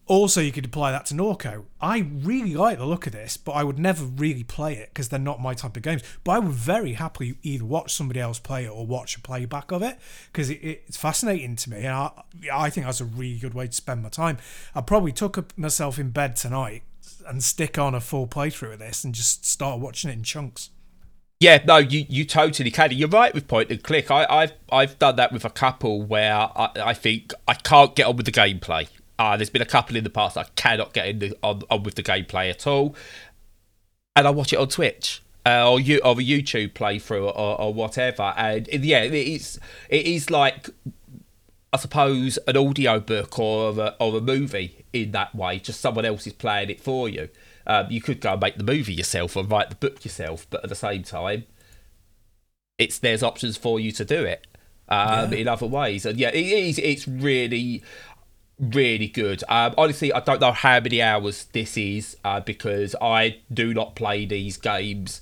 Also 0.05 0.41
you 0.41 0.51
could 0.51 0.65
apply 0.65 0.91
that 0.91 1.05
to 1.05 1.13
norco. 1.13 1.63
I 1.79 1.99
really 1.99 2.55
like 2.55 2.77
the 2.77 2.85
look 2.85 3.07
of 3.07 3.13
this 3.13 3.37
but 3.37 3.53
i 3.53 3.63
would 3.63 3.79
never 3.79 4.03
really 4.03 4.43
play 4.43 4.73
it 4.73 4.89
because 4.89 5.07
they're 5.07 5.19
not 5.19 5.41
my 5.41 5.53
type 5.53 5.77
of 5.77 5.83
games. 5.83 6.03
But 6.23 6.33
i 6.33 6.39
would 6.39 6.51
very 6.51 6.93
happily 6.93 7.37
either 7.41 7.63
watch 7.63 7.93
somebody 7.93 8.19
else 8.19 8.39
play 8.39 8.65
it 8.65 8.69
or 8.69 8.85
watch 8.85 9.15
a 9.15 9.21
playback 9.21 9.71
of 9.71 9.81
it 9.81 9.97
because 10.31 10.49
it, 10.49 10.59
it's 10.61 10.97
fascinating 10.97 11.55
to 11.55 11.69
me. 11.69 11.77
And 11.77 11.95
I, 11.95 12.11
I 12.51 12.69
think 12.69 12.85
that's 12.85 13.01
a 13.01 13.05
really 13.05 13.39
good 13.39 13.53
way 13.53 13.67
to 13.67 13.73
spend 13.73 14.03
my 14.03 14.09
time. 14.09 14.37
I 14.75 14.81
probably 14.81 15.13
took 15.13 15.57
myself 15.57 15.97
in 15.97 16.09
bed 16.09 16.35
tonight 16.35 16.83
and 17.25 17.43
stick 17.43 17.77
on 17.77 17.95
a 17.95 18.01
full 18.01 18.27
playthrough 18.27 18.73
of 18.73 18.79
this 18.79 19.03
and 19.03 19.15
just 19.15 19.45
start 19.45 19.79
watching 19.79 20.09
it 20.09 20.13
in 20.13 20.23
chunks 20.23 20.69
yeah, 21.43 21.63
no, 21.65 21.77
you, 21.77 22.05
you 22.09 22.23
totally 22.25 22.71
can. 22.71 22.91
You're 22.91 23.09
right 23.09 23.33
with 23.33 23.47
point 23.47 23.69
and 23.71 23.81
click. 23.83 24.09
I, 24.09 24.25
I've 24.29 24.53
I've 24.71 24.97
done 24.97 25.15
that 25.17 25.31
with 25.33 25.45
a 25.45 25.49
couple 25.49 26.01
where 26.13 26.33
I, 26.63 26.69
I 26.91 26.93
think 26.93 27.33
I 27.47 27.53
can't 27.55 27.95
get 27.95 28.05
on 28.07 28.15
with 28.17 28.25
the 28.25 28.31
gameplay. 28.43 28.87
Uh, 29.19 29.35
there's 29.37 29.49
been 29.49 29.61
a 29.61 29.71
couple 29.77 29.95
in 29.95 30.03
the 30.03 30.09
past 30.09 30.37
I 30.37 30.45
cannot 30.55 30.93
get 30.93 31.05
in 31.07 31.19
the, 31.19 31.37
on, 31.43 31.61
on 31.69 31.83
with 31.83 31.95
the 31.95 32.03
gameplay 32.03 32.49
at 32.49 32.65
all, 32.65 32.95
and 34.15 34.25
I 34.27 34.31
watch 34.31 34.53
it 34.53 34.59
on 34.59 34.67
Twitch. 34.69 35.21
uh, 35.45 35.69
or 35.69 35.79
you 35.79 35.99
or 36.03 36.13
a 36.13 36.23
YouTube 36.23 36.73
playthrough 36.73 37.25
or, 37.25 37.61
or 37.61 37.73
whatever. 37.73 38.33
And 38.37 38.67
yeah, 38.67 39.01
it's 39.01 39.59
it 39.89 40.05
is 40.05 40.29
like 40.29 40.69
I 41.73 41.77
suppose 41.77 42.37
an 42.47 42.55
audio 42.55 42.99
book 42.99 43.39
or 43.39 43.71
a, 43.79 43.95
or 43.99 44.17
a 44.17 44.21
movie 44.21 44.85
in 44.93 45.11
that 45.11 45.33
way. 45.33 45.57
Just 45.57 45.81
someone 45.81 46.05
else 46.05 46.27
is 46.27 46.33
playing 46.33 46.69
it 46.69 46.79
for 46.79 47.09
you. 47.09 47.29
Um, 47.65 47.87
you 47.89 47.99
could 47.99 48.21
go 48.21 48.33
and 48.33 48.41
make 48.41 48.57
the 48.57 48.63
movie 48.63 48.93
yourself 48.93 49.35
or 49.35 49.43
write 49.43 49.69
the 49.71 49.75
book 49.75 50.05
yourself, 50.05 50.45
but 50.51 50.63
at 50.63 50.69
the 50.69 50.75
same 50.75 51.01
time, 51.01 51.45
it's 52.77 52.99
there's 52.99 53.23
options 53.23 53.57
for 53.57 53.79
you 53.79 53.91
to 53.93 54.05
do 54.05 54.23
it 54.23 54.45
um, 54.87 55.31
yeah. 55.31 55.39
in 55.39 55.47
other 55.47 55.65
ways. 55.65 56.05
And 56.05 56.19
yeah, 56.19 56.29
it 56.29 56.45
is. 56.45 56.77
It's 56.77 57.07
really 57.07 57.83
really 58.59 59.07
good. 59.07 59.43
Um, 59.49 59.73
honestly, 59.77 60.13
I 60.13 60.19
don't 60.19 60.39
know 60.39 60.51
how 60.51 60.79
many 60.79 61.01
hours 61.01 61.45
this 61.53 61.75
is 61.75 62.15
uh, 62.23 62.39
because 62.39 62.95
I 63.01 63.37
do 63.51 63.73
not 63.73 63.95
play 63.95 64.25
these 64.25 64.57
games 64.57 65.21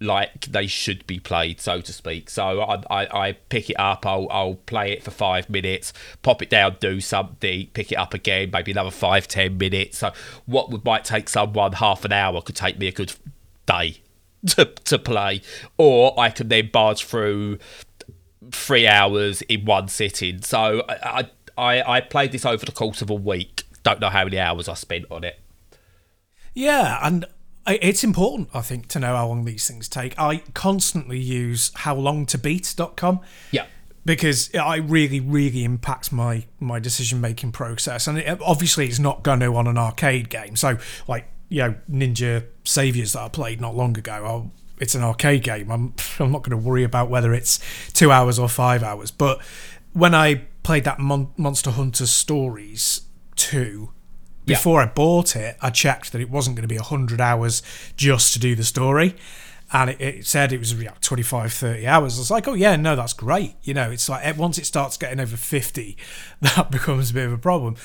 like 0.00 0.46
they 0.46 0.66
should 0.66 1.06
be 1.06 1.18
played, 1.18 1.60
so 1.60 1.80
to 1.80 1.92
speak. 1.92 2.30
So 2.30 2.60
I, 2.60 2.82
I, 2.90 3.26
I, 3.28 3.32
pick 3.32 3.68
it 3.68 3.78
up, 3.78 4.06
I'll, 4.06 4.28
I'll 4.30 4.54
play 4.54 4.92
it 4.92 5.02
for 5.02 5.10
five 5.10 5.50
minutes, 5.50 5.92
pop 6.22 6.40
it 6.40 6.50
down, 6.50 6.76
do 6.80 7.00
something, 7.00 7.68
pick 7.72 7.90
it 7.90 7.96
up 7.96 8.14
again, 8.14 8.50
maybe 8.52 8.72
another 8.72 8.90
five, 8.90 9.26
ten 9.26 9.58
minutes. 9.58 9.98
So 9.98 10.12
what 10.46 10.70
would, 10.70 10.84
might 10.84 11.04
take 11.04 11.28
someone 11.28 11.72
half 11.72 12.04
an 12.04 12.12
hour 12.12 12.40
could 12.42 12.56
take 12.56 12.78
me 12.78 12.86
a 12.86 12.92
good 12.92 13.12
day 13.66 14.00
to, 14.46 14.66
to 14.66 14.98
play. 14.98 15.42
Or 15.76 16.18
I 16.18 16.30
can 16.30 16.48
then 16.48 16.70
barge 16.72 17.04
through 17.04 17.58
three 18.50 18.86
hours 18.86 19.42
in 19.42 19.64
one 19.64 19.88
sitting. 19.88 20.42
So 20.42 20.84
I, 20.88 21.28
I, 21.56 21.96
I 21.96 22.00
played 22.00 22.32
this 22.32 22.46
over 22.46 22.64
the 22.64 22.72
course 22.72 23.02
of 23.02 23.10
a 23.10 23.14
week. 23.14 23.64
Don't 23.82 24.00
know 24.00 24.10
how 24.10 24.24
many 24.24 24.38
hours 24.38 24.68
I 24.68 24.74
spent 24.74 25.06
on 25.10 25.24
it. 25.24 25.40
Yeah, 26.54 26.98
and 27.02 27.24
it's 27.74 28.04
important, 28.04 28.48
I 28.54 28.60
think, 28.60 28.88
to 28.88 29.00
know 29.00 29.14
how 29.16 29.28
long 29.28 29.44
these 29.44 29.66
things 29.66 29.88
take. 29.88 30.18
I 30.18 30.42
constantly 30.54 31.18
use 31.18 31.70
howlongtobeat.com. 31.72 33.20
Yeah. 33.50 33.66
Because 34.04 34.54
I 34.54 34.76
really, 34.76 35.20
really 35.20 35.64
impacts 35.64 36.10
my 36.10 36.46
my 36.60 36.78
decision 36.78 37.20
making 37.20 37.52
process, 37.52 38.06
and 38.06 38.16
it, 38.16 38.40
obviously 38.40 38.86
it's 38.86 38.98
not 38.98 39.22
going 39.22 39.40
to 39.40 39.54
on 39.54 39.66
an 39.66 39.76
arcade 39.76 40.30
game. 40.30 40.56
So, 40.56 40.78
like 41.06 41.28
you 41.50 41.62
know, 41.62 41.74
Ninja 41.90 42.46
Saviors 42.64 43.12
that 43.12 43.20
I 43.20 43.28
played 43.28 43.60
not 43.60 43.76
long 43.76 43.98
ago, 43.98 44.12
I'll, 44.12 44.52
it's 44.80 44.94
an 44.94 45.02
arcade 45.02 45.42
game. 45.42 45.70
I'm 45.70 45.94
I'm 46.18 46.32
not 46.32 46.42
going 46.42 46.52
to 46.52 46.56
worry 46.56 46.84
about 46.84 47.10
whether 47.10 47.34
it's 47.34 47.60
two 47.92 48.10
hours 48.10 48.38
or 48.38 48.48
five 48.48 48.82
hours. 48.82 49.10
But 49.10 49.42
when 49.92 50.14
I 50.14 50.46
played 50.62 50.84
that 50.84 50.98
Mon- 50.98 51.32
Monster 51.36 51.72
Hunter 51.72 52.06
Stories 52.06 53.02
two, 53.36 53.90
before 54.48 54.80
yeah. 54.80 54.86
I 54.86 54.90
bought 54.90 55.36
it, 55.36 55.56
I 55.60 55.70
checked 55.70 56.12
that 56.12 56.20
it 56.20 56.30
wasn't 56.30 56.56
going 56.56 56.62
to 56.62 56.72
be 56.72 56.76
100 56.76 57.20
hours 57.20 57.62
just 57.96 58.32
to 58.32 58.38
do 58.38 58.54
the 58.54 58.64
story. 58.64 59.14
And 59.70 59.90
it, 59.90 60.00
it 60.00 60.26
said 60.26 60.52
it 60.52 60.58
was 60.58 60.74
like 60.74 61.00
25, 61.00 61.52
30 61.52 61.86
hours. 61.86 62.16
I 62.16 62.20
was 62.20 62.30
like, 62.30 62.48
oh, 62.48 62.54
yeah, 62.54 62.76
no, 62.76 62.96
that's 62.96 63.12
great. 63.12 63.54
You 63.62 63.74
know, 63.74 63.90
it's 63.90 64.08
like 64.08 64.24
eh, 64.24 64.32
once 64.36 64.58
it 64.58 64.66
starts 64.66 64.96
getting 64.96 65.20
over 65.20 65.36
50, 65.36 65.96
that 66.40 66.70
becomes 66.70 67.10
a 67.10 67.14
bit 67.14 67.26
of 67.26 67.32
a 67.32 67.38
problem. 67.38 67.76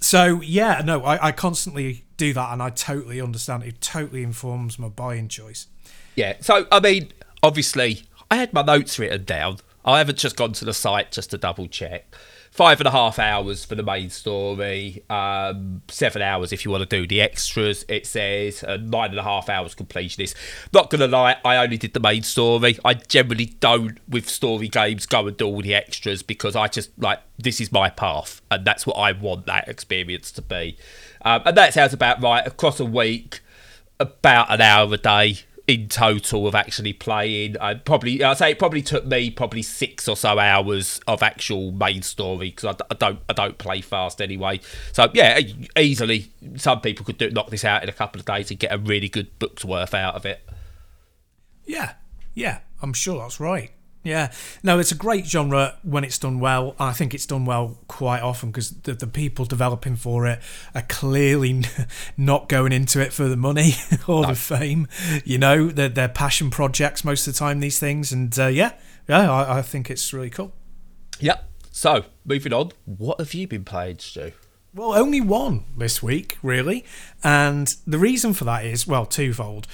So, 0.00 0.40
yeah, 0.42 0.82
no, 0.84 1.02
I, 1.02 1.28
I 1.28 1.32
constantly 1.32 2.04
do 2.16 2.32
that 2.32 2.52
and 2.52 2.62
I 2.62 2.70
totally 2.70 3.20
understand. 3.20 3.64
It 3.64 3.80
totally 3.80 4.22
informs 4.22 4.78
my 4.78 4.88
buying 4.88 5.28
choice. 5.28 5.66
Yeah. 6.14 6.36
So, 6.40 6.66
I 6.70 6.80
mean, 6.80 7.12
obviously, 7.42 8.02
I 8.30 8.36
had 8.36 8.52
my 8.52 8.62
notes 8.62 8.98
written 8.98 9.24
down. 9.24 9.58
I 9.84 9.98
haven't 9.98 10.18
just 10.18 10.36
gone 10.36 10.52
to 10.54 10.64
the 10.64 10.74
site 10.74 11.12
just 11.12 11.30
to 11.30 11.38
double 11.38 11.66
check 11.66 12.14
five 12.50 12.80
and 12.80 12.86
a 12.86 12.90
half 12.90 13.18
hours 13.18 13.64
for 13.64 13.74
the 13.74 13.82
main 13.82 14.10
story, 14.10 15.04
um, 15.08 15.82
seven 15.88 16.20
hours 16.20 16.52
if 16.52 16.64
you 16.64 16.70
want 16.70 16.88
to 16.88 17.00
do 17.00 17.06
the 17.06 17.20
extras. 17.20 17.84
It 17.88 18.06
says 18.06 18.62
nine 18.62 19.10
and 19.10 19.18
a 19.18 19.22
half 19.22 19.48
hours 19.48 19.74
completionist. 19.74 20.34
Not 20.72 20.90
gonna 20.90 21.06
lie, 21.06 21.36
I 21.44 21.56
only 21.56 21.78
did 21.78 21.94
the 21.94 22.00
main 22.00 22.22
story. 22.22 22.78
I 22.84 22.94
generally 22.94 23.46
don't 23.46 23.98
with 24.08 24.28
story 24.28 24.68
games 24.68 25.06
go 25.06 25.26
and 25.26 25.36
do 25.36 25.46
all 25.46 25.62
the 25.62 25.74
extras 25.74 26.22
because 26.22 26.56
I 26.56 26.66
just 26.68 26.90
like 26.98 27.20
this 27.38 27.60
is 27.60 27.72
my 27.72 27.88
path 27.88 28.42
and 28.50 28.64
that's 28.64 28.86
what 28.86 28.94
I 28.94 29.12
want 29.12 29.46
that 29.46 29.68
experience 29.68 30.32
to 30.32 30.42
be. 30.42 30.76
Um, 31.22 31.42
and 31.44 31.56
that 31.56 31.74
sounds 31.74 31.92
about 31.92 32.22
right 32.22 32.46
across 32.46 32.80
a 32.80 32.84
week, 32.84 33.40
about 33.98 34.50
an 34.50 34.60
hour 34.60 34.92
a 34.92 34.96
day 34.96 35.40
in 35.70 35.88
total 35.88 36.48
of 36.48 36.54
actually 36.54 36.92
playing. 36.92 37.56
I 37.58 37.74
probably 37.74 38.22
I'd 38.24 38.38
say 38.38 38.50
it 38.50 38.58
probably 38.58 38.82
took 38.82 39.06
me 39.06 39.30
probably 39.30 39.62
six 39.62 40.08
or 40.08 40.16
so 40.16 40.38
hours 40.38 41.00
of 41.06 41.22
actual 41.22 41.70
main 41.70 42.02
story 42.02 42.50
because 42.50 42.74
I, 42.74 42.84
I, 42.90 42.94
don't 42.94 43.20
I 43.28 43.32
don't 43.32 43.56
play 43.56 43.80
fast 43.80 44.20
anyway. 44.20 44.60
So 44.92 45.08
yeah, 45.14 45.38
easily 45.78 46.32
some 46.56 46.80
people 46.80 47.06
could 47.06 47.18
do, 47.18 47.30
knock 47.30 47.50
this 47.50 47.64
out 47.64 47.84
in 47.84 47.88
a 47.88 47.92
couple 47.92 48.18
of 48.18 48.26
days 48.26 48.50
and 48.50 48.58
get 48.58 48.72
a 48.72 48.78
really 48.78 49.08
good 49.08 49.38
book's 49.38 49.64
worth 49.64 49.94
out 49.94 50.16
of 50.16 50.26
it. 50.26 50.46
Yeah, 51.64 51.94
yeah, 52.34 52.60
I'm 52.82 52.92
sure 52.92 53.20
that's 53.20 53.38
right. 53.38 53.70
Yeah, 54.02 54.32
no, 54.62 54.78
it's 54.78 54.92
a 54.92 54.96
great 54.96 55.26
genre 55.26 55.76
when 55.82 56.04
it's 56.04 56.16
done 56.16 56.40
well. 56.40 56.74
I 56.78 56.92
think 56.92 57.12
it's 57.12 57.26
done 57.26 57.44
well 57.44 57.76
quite 57.86 58.22
often 58.22 58.50
because 58.50 58.70
the, 58.70 58.94
the 58.94 59.06
people 59.06 59.44
developing 59.44 59.96
for 59.96 60.26
it 60.26 60.40
are 60.74 60.82
clearly 60.88 61.64
not 62.16 62.48
going 62.48 62.72
into 62.72 63.00
it 63.00 63.12
for 63.12 63.28
the 63.28 63.36
money 63.36 63.72
or 64.08 64.22
no. 64.22 64.28
the 64.28 64.34
fame. 64.34 64.88
You 65.24 65.36
know, 65.36 65.68
they're, 65.68 65.90
they're 65.90 66.08
passion 66.08 66.48
projects 66.48 67.04
most 67.04 67.26
of 67.26 67.34
the 67.34 67.38
time, 67.38 67.60
these 67.60 67.78
things. 67.78 68.10
And 68.10 68.36
uh, 68.38 68.46
yeah, 68.46 68.72
yeah, 69.06 69.30
I, 69.30 69.58
I 69.58 69.62
think 69.62 69.90
it's 69.90 70.12
really 70.14 70.30
cool. 70.30 70.54
Yep. 71.18 71.46
So, 71.70 72.04
moving 72.24 72.54
on, 72.54 72.72
what 72.86 73.20
have 73.20 73.34
you 73.34 73.46
been 73.46 73.64
playing, 73.64 73.98
Stu? 73.98 74.32
Well, 74.74 74.94
only 74.94 75.20
one 75.20 75.64
this 75.76 76.02
week, 76.02 76.38
really. 76.42 76.84
And 77.22 77.74
the 77.86 77.98
reason 77.98 78.32
for 78.32 78.44
that 78.44 78.64
is, 78.64 78.86
well, 78.86 79.04
twofold. 79.04 79.66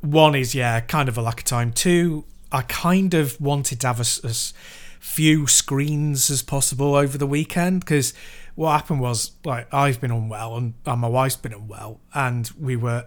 One 0.00 0.34
is, 0.34 0.54
yeah, 0.54 0.80
kind 0.80 1.08
of 1.08 1.18
a 1.18 1.22
lack 1.22 1.40
of 1.40 1.44
time. 1.44 1.72
Two, 1.72 2.24
I 2.50 2.62
kind 2.62 3.14
of 3.14 3.40
wanted 3.40 3.80
to 3.80 3.86
have 3.86 4.00
as, 4.00 4.20
as 4.24 4.54
few 5.00 5.46
screens 5.46 6.30
as 6.30 6.42
possible 6.42 6.94
over 6.94 7.18
the 7.18 7.26
weekend 7.26 7.80
because 7.80 8.14
what 8.54 8.72
happened 8.72 9.00
was 9.00 9.32
like 9.44 9.72
I've 9.72 10.00
been 10.00 10.10
unwell 10.10 10.56
and, 10.56 10.74
and 10.84 11.00
my 11.00 11.08
wife's 11.08 11.36
been 11.36 11.52
unwell 11.52 12.00
and 12.14 12.50
we 12.58 12.76
were 12.76 13.06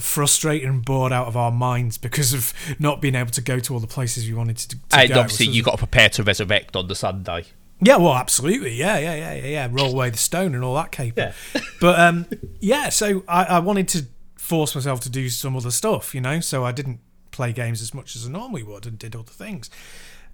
frustrated 0.00 0.68
and 0.68 0.84
bored 0.84 1.12
out 1.12 1.26
of 1.26 1.36
our 1.36 1.50
minds 1.50 1.98
because 1.98 2.32
of 2.34 2.52
not 2.78 3.00
being 3.00 3.14
able 3.14 3.30
to 3.30 3.40
go 3.40 3.58
to 3.58 3.74
all 3.74 3.80
the 3.80 3.86
places 3.86 4.26
we 4.26 4.34
wanted 4.34 4.58
to, 4.58 4.68
to 4.68 4.76
and 4.92 5.08
go. 5.10 5.20
obviously 5.20 5.46
you 5.46 5.62
got 5.62 5.72
to 5.72 5.78
prepare 5.78 6.08
to 6.10 6.22
resurrect 6.22 6.76
on 6.76 6.88
the 6.88 6.94
Sunday. 6.94 7.44
Yeah, 7.84 7.96
well, 7.96 8.14
absolutely. 8.14 8.74
Yeah, 8.74 8.98
yeah, 8.98 9.14
yeah, 9.16 9.34
yeah, 9.34 9.46
yeah. 9.46 9.68
Roll 9.70 9.92
away 9.92 10.10
the 10.10 10.16
stone 10.16 10.54
and 10.54 10.62
all 10.62 10.76
that 10.76 10.92
caper. 10.92 11.34
Yeah. 11.54 11.60
but 11.80 11.98
um, 11.98 12.26
yeah, 12.60 12.90
so 12.90 13.24
I, 13.26 13.44
I 13.44 13.58
wanted 13.58 13.88
to 13.88 14.06
force 14.36 14.76
myself 14.76 15.00
to 15.00 15.10
do 15.10 15.28
some 15.28 15.56
other 15.56 15.72
stuff, 15.72 16.14
you 16.14 16.20
know. 16.20 16.38
So 16.38 16.64
I 16.64 16.70
didn't 16.70 17.00
play 17.32 17.52
games 17.52 17.82
as 17.82 17.92
much 17.92 18.14
as 18.14 18.26
I 18.26 18.30
normally 18.30 18.62
would 18.62 18.86
and 18.86 18.98
did 18.98 19.16
other 19.16 19.24
things. 19.24 19.70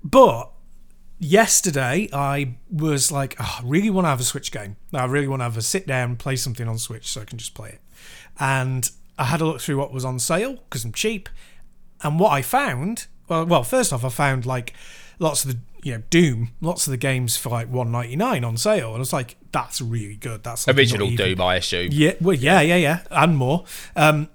But 0.05 0.51
yesterday 1.19 2.09
I 2.13 2.57
was 2.71 3.11
like, 3.11 3.37
oh, 3.41 3.59
I 3.61 3.63
really 3.65 3.91
want 3.91 4.05
to 4.05 4.11
have 4.11 4.21
a 4.21 4.25
Switch 4.25 4.53
game. 4.53 4.77
I 4.93 5.05
really 5.07 5.29
want 5.29 5.41
to 5.41 5.45
have 5.45 5.57
a 5.57 5.63
sit 5.63 5.87
down 5.87 6.11
and 6.11 6.19
play 6.19 6.37
something 6.37 6.69
on 6.69 6.79
Switch 6.79 7.09
so 7.09 7.23
I 7.23 7.25
can 7.25 7.39
just 7.39 7.55
play 7.55 7.71
it. 7.71 7.81
And 8.39 8.91
I 9.19 9.25
had 9.25 9.41
a 9.41 9.47
look 9.47 9.61
through 9.61 9.79
what 9.79 9.93
was 9.93 10.05
on 10.05 10.19
sale 10.19 10.55
because 10.69 10.85
I'm 10.85 10.93
cheap. 10.93 11.29
And 12.03 12.21
what 12.21 12.31
I 12.31 12.43
found, 12.43 13.07
well, 13.29 13.45
well, 13.45 13.65
first 13.65 13.93
off, 13.93 14.05
I 14.05 14.09
found 14.09 14.47
like 14.47 14.75
lots 15.19 15.45
of 15.45 15.53
the 15.53 15.59
you 15.83 15.95
know 15.95 16.03
Doom, 16.11 16.51
lots 16.61 16.87
of 16.87 16.91
the 16.91 16.97
games 16.97 17.37
for 17.37 17.51
like 17.51 17.69
one 17.69 17.91
ninety 17.91 18.17
nine 18.17 18.45
on 18.45 18.57
sale, 18.57 18.89
and 18.89 18.97
I 18.97 18.99
was 18.99 19.13
like, 19.13 19.37
that's 19.53 19.81
really 19.81 20.17
good. 20.17 20.45
That's 20.45 20.69
original 20.69 21.11
Doom, 21.11 21.41
I 21.41 21.57
assume. 21.57 21.89
Yeah, 21.93 22.13
well, 22.21 22.37
yeah, 22.37 22.61
yeah, 22.61 22.77
yeah, 22.77 23.01
and 23.11 23.37
more. 23.37 23.65
Um, 23.97 24.29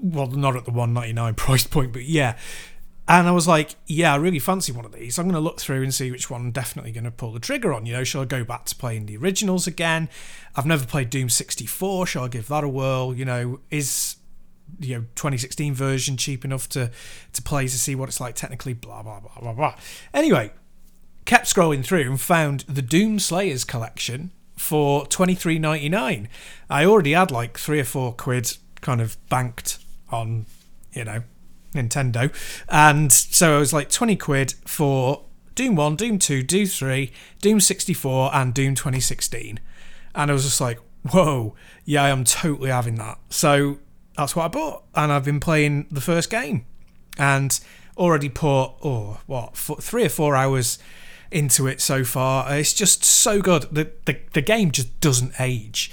well, 0.00 0.26
not 0.26 0.56
at 0.56 0.64
the 0.64 0.70
199 0.70 1.34
price 1.36 1.66
point, 1.66 1.92
but 1.92 2.04
yeah. 2.04 2.36
And 3.10 3.26
I 3.26 3.30
was 3.30 3.48
like, 3.48 3.76
yeah, 3.86 4.12
I 4.12 4.16
really 4.16 4.38
fancy 4.38 4.70
one 4.70 4.84
of 4.84 4.92
these. 4.92 5.18
I'm 5.18 5.24
going 5.24 5.34
to 5.34 5.40
look 5.40 5.60
through 5.60 5.82
and 5.82 5.94
see 5.94 6.10
which 6.10 6.28
one 6.28 6.42
I'm 6.42 6.50
definitely 6.50 6.92
going 6.92 7.04
to 7.04 7.10
pull 7.10 7.32
the 7.32 7.40
trigger 7.40 7.72
on. 7.72 7.86
You 7.86 7.94
know, 7.94 8.04
shall 8.04 8.20
I 8.20 8.26
go 8.26 8.44
back 8.44 8.66
to 8.66 8.74
playing 8.74 9.06
the 9.06 9.16
originals 9.16 9.66
again? 9.66 10.10
I've 10.54 10.66
never 10.66 10.84
played 10.84 11.08
Doom 11.08 11.30
64. 11.30 12.06
Shall 12.06 12.24
I 12.24 12.28
give 12.28 12.48
that 12.48 12.64
a 12.64 12.68
whirl? 12.68 13.14
You 13.14 13.24
know, 13.24 13.60
is 13.70 14.16
you 14.78 14.94
know 14.94 15.00
2016 15.14 15.72
version 15.72 16.18
cheap 16.18 16.44
enough 16.44 16.68
to 16.68 16.90
to 17.32 17.42
play 17.42 17.66
to 17.66 17.78
see 17.78 17.94
what 17.94 18.10
it's 18.10 18.20
like 18.20 18.34
technically? 18.34 18.74
Blah 18.74 19.02
blah 19.02 19.20
blah 19.20 19.40
blah 19.40 19.54
blah. 19.54 19.74
Anyway, 20.12 20.50
kept 21.24 21.46
scrolling 21.46 21.82
through 21.82 22.02
and 22.02 22.20
found 22.20 22.60
the 22.68 22.82
Doom 22.82 23.18
Slayers 23.18 23.64
collection 23.64 24.32
for 24.54 25.06
23.99. 25.06 26.26
I 26.68 26.84
already 26.84 27.12
had 27.12 27.30
like 27.30 27.56
three 27.56 27.80
or 27.80 27.84
four 27.84 28.12
quid 28.12 28.54
kind 28.82 29.00
of 29.00 29.16
banked 29.30 29.78
on, 30.10 30.46
you 30.92 31.04
know, 31.04 31.22
Nintendo. 31.74 32.32
And 32.68 33.12
so 33.12 33.56
it 33.56 33.60
was 33.60 33.72
like 33.72 33.90
20 33.90 34.16
quid 34.16 34.54
for 34.66 35.24
Doom 35.54 35.76
1, 35.76 35.96
Doom 35.96 36.18
2, 36.18 36.42
Doom 36.42 36.66
3, 36.66 37.12
Doom 37.40 37.60
64, 37.60 38.34
and 38.34 38.54
Doom 38.54 38.74
2016. 38.74 39.60
And 40.14 40.30
I 40.30 40.34
was 40.34 40.44
just 40.44 40.60
like, 40.60 40.78
whoa, 41.10 41.54
yeah, 41.84 42.04
I 42.04 42.08
am 42.10 42.24
totally 42.24 42.70
having 42.70 42.96
that. 42.96 43.18
So 43.30 43.78
that's 44.16 44.34
what 44.34 44.44
I 44.44 44.48
bought. 44.48 44.84
And 44.94 45.12
I've 45.12 45.24
been 45.24 45.40
playing 45.40 45.86
the 45.90 46.00
first 46.00 46.30
game 46.30 46.64
and 47.18 47.58
already 47.96 48.28
put, 48.28 48.74
oh, 48.82 49.20
what, 49.26 49.56
four, 49.56 49.76
three 49.76 50.04
or 50.04 50.08
four 50.08 50.36
hours 50.36 50.78
into 51.30 51.66
it 51.66 51.80
so 51.80 52.04
far. 52.04 52.56
It's 52.56 52.72
just 52.72 53.04
so 53.04 53.40
good. 53.40 53.62
The, 53.70 53.90
the, 54.06 54.18
the 54.32 54.42
game 54.42 54.70
just 54.70 55.00
doesn't 55.00 55.34
age 55.38 55.90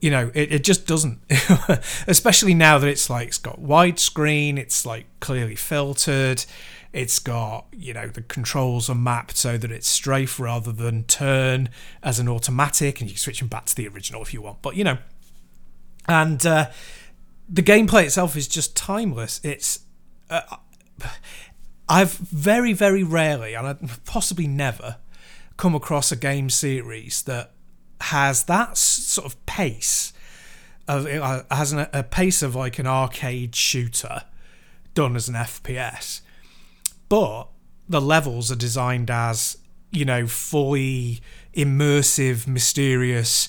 you 0.00 0.10
know, 0.10 0.30
it, 0.34 0.52
it 0.52 0.64
just 0.64 0.86
doesn't. 0.86 1.20
Especially 2.06 2.54
now 2.54 2.78
that 2.78 2.88
it's 2.88 3.10
like 3.10 3.28
it's 3.28 3.38
got 3.38 3.60
widescreen, 3.60 4.56
it's 4.58 4.86
like 4.86 5.06
clearly 5.20 5.54
filtered, 5.54 6.44
it's 6.92 7.18
got 7.18 7.66
you 7.72 7.92
know 7.92 8.08
the 8.08 8.22
controls 8.22 8.90
are 8.90 8.94
mapped 8.94 9.36
so 9.36 9.56
that 9.56 9.70
it's 9.70 9.86
strafe 9.86 10.40
rather 10.40 10.72
than 10.72 11.04
turn 11.04 11.68
as 12.02 12.18
an 12.18 12.28
automatic, 12.28 13.00
and 13.00 13.08
you 13.08 13.14
can 13.14 13.20
switch 13.20 13.38
them 13.38 13.48
back 13.48 13.66
to 13.66 13.76
the 13.76 13.86
original 13.86 14.22
if 14.22 14.34
you 14.34 14.42
want. 14.42 14.62
But 14.62 14.76
you 14.76 14.84
know, 14.84 14.98
and 16.08 16.44
uh, 16.44 16.70
the 17.48 17.62
gameplay 17.62 18.04
itself 18.04 18.36
is 18.36 18.48
just 18.48 18.76
timeless. 18.76 19.40
It's 19.44 19.80
uh, 20.30 20.56
I've 21.88 22.12
very 22.12 22.72
very 22.72 23.02
rarely, 23.02 23.54
and 23.54 23.66
I 23.66 23.76
possibly 24.04 24.46
never, 24.46 24.96
come 25.56 25.74
across 25.74 26.10
a 26.10 26.16
game 26.16 26.50
series 26.50 27.22
that 27.22 27.52
has 28.00 28.44
that 28.44 28.76
sort 28.76 29.26
of 29.26 29.46
pace 29.46 30.12
of 30.88 31.06
uh, 31.06 31.42
has 31.50 31.72
an, 31.72 31.86
a 31.92 32.02
pace 32.02 32.42
of 32.42 32.54
like 32.54 32.78
an 32.78 32.86
arcade 32.86 33.54
shooter 33.54 34.22
done 34.94 35.16
as 35.16 35.28
an 35.28 35.34
FPS, 35.34 36.20
but 37.08 37.44
the 37.88 38.00
levels 38.00 38.50
are 38.50 38.56
designed 38.56 39.10
as 39.10 39.58
you 39.90 40.04
know 40.04 40.26
fully 40.26 41.20
immersive, 41.54 42.46
mysterious, 42.46 43.48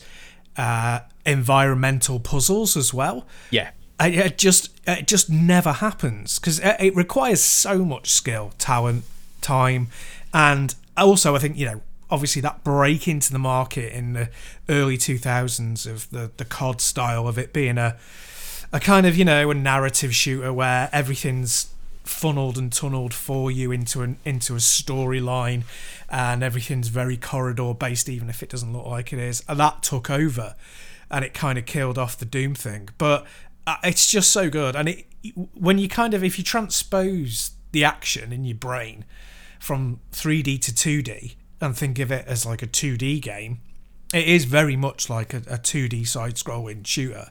uh, 0.58 1.00
environmental 1.26 2.20
puzzles 2.20 2.78
as 2.78 2.94
well. 2.94 3.26
Yeah, 3.50 3.72
it 4.00 4.38
just 4.38 4.70
it 4.86 5.08
just 5.08 5.30
never 5.30 5.74
happens 5.74 6.40
because 6.40 6.60
it 6.60 6.96
requires 6.96 7.42
so 7.42 7.84
much 7.84 8.12
skill, 8.12 8.54
talent, 8.58 9.04
time, 9.42 9.88
and 10.34 10.76
also 10.96 11.36
I 11.36 11.40
think 11.40 11.58
you 11.58 11.66
know 11.66 11.82
obviously 12.12 12.42
that 12.42 12.64
break 12.64 13.08
into 13.08 13.32
the 13.32 13.40
market 13.40 13.94
in 13.94 14.14
the 14.14 14.30
early 14.70 14.98
2000s 14.98 15.90
of 15.90 16.10
the 16.12 16.32
the 16.38 16.46
COD 16.46 16.82
style 16.82 17.28
of 17.28 17.38
it 17.38 17.54
being 17.54 17.78
a 17.78 17.98
a 18.74 18.80
kind 18.80 19.06
of 19.06 19.18
you 19.18 19.26
know 19.26 19.50
a 19.50 19.54
narrative 19.54 20.14
shooter 20.14 20.54
where 20.54 20.90
everything's 20.92 21.72
funneled 22.04 22.58
and 22.58 22.74
tunneled 22.74 23.14
for 23.14 23.52
you 23.52 23.72
into 23.72 24.02
an 24.02 24.18
into 24.26 24.54
a 24.54 24.60
storyline 24.60 25.64
and 26.10 26.44
everything's 26.44 26.90
very 26.90 27.18
corridor 27.18 27.74
based 27.74 28.10
even 28.10 28.30
if 28.30 28.44
it 28.44 28.50
doesn't 28.50 28.74
look 28.74 28.86
like 28.86 29.14
it 29.14 29.20
is. 29.20 29.44
And 29.48 29.60
that 29.60 29.84
took 29.84 30.10
over 30.10 30.56
and 31.10 31.24
it 31.24 31.34
kind 31.34 31.58
of 31.58 31.66
killed 31.66 31.98
off 31.98 32.18
the 32.18 32.26
doom 32.26 32.56
thing. 32.56 32.90
But 32.98 33.26
uh, 33.68 33.78
it's 33.84 34.10
just 34.10 34.32
so 34.32 34.50
good. 34.50 34.76
And 34.76 34.90
it 34.90 35.06
when 35.54 35.78
you 35.78 35.88
kind 35.88 36.14
of 36.14 36.24
if 36.24 36.38
you 36.38 36.44
transpose 36.44 37.52
the 37.72 37.84
action 37.84 38.34
in 38.34 38.44
your 38.44 38.56
brain 38.56 39.06
from 39.60 40.00
3D 40.12 40.60
to 40.62 40.72
2D 40.72 41.36
and 41.62 41.78
think 41.78 42.00
of 42.00 42.12
it 42.12 42.26
as 42.28 42.46
like 42.46 42.62
a 42.62 42.68
2D 42.68 43.22
game, 43.22 43.60
it 44.14 44.28
is 44.28 44.46
very 44.46 44.76
much 44.76 45.10
like 45.10 45.34
a, 45.34 45.38
a 45.38 45.58
2D 45.58 46.08
side 46.08 46.36
scrolling 46.36 46.86
shooter 46.86 47.30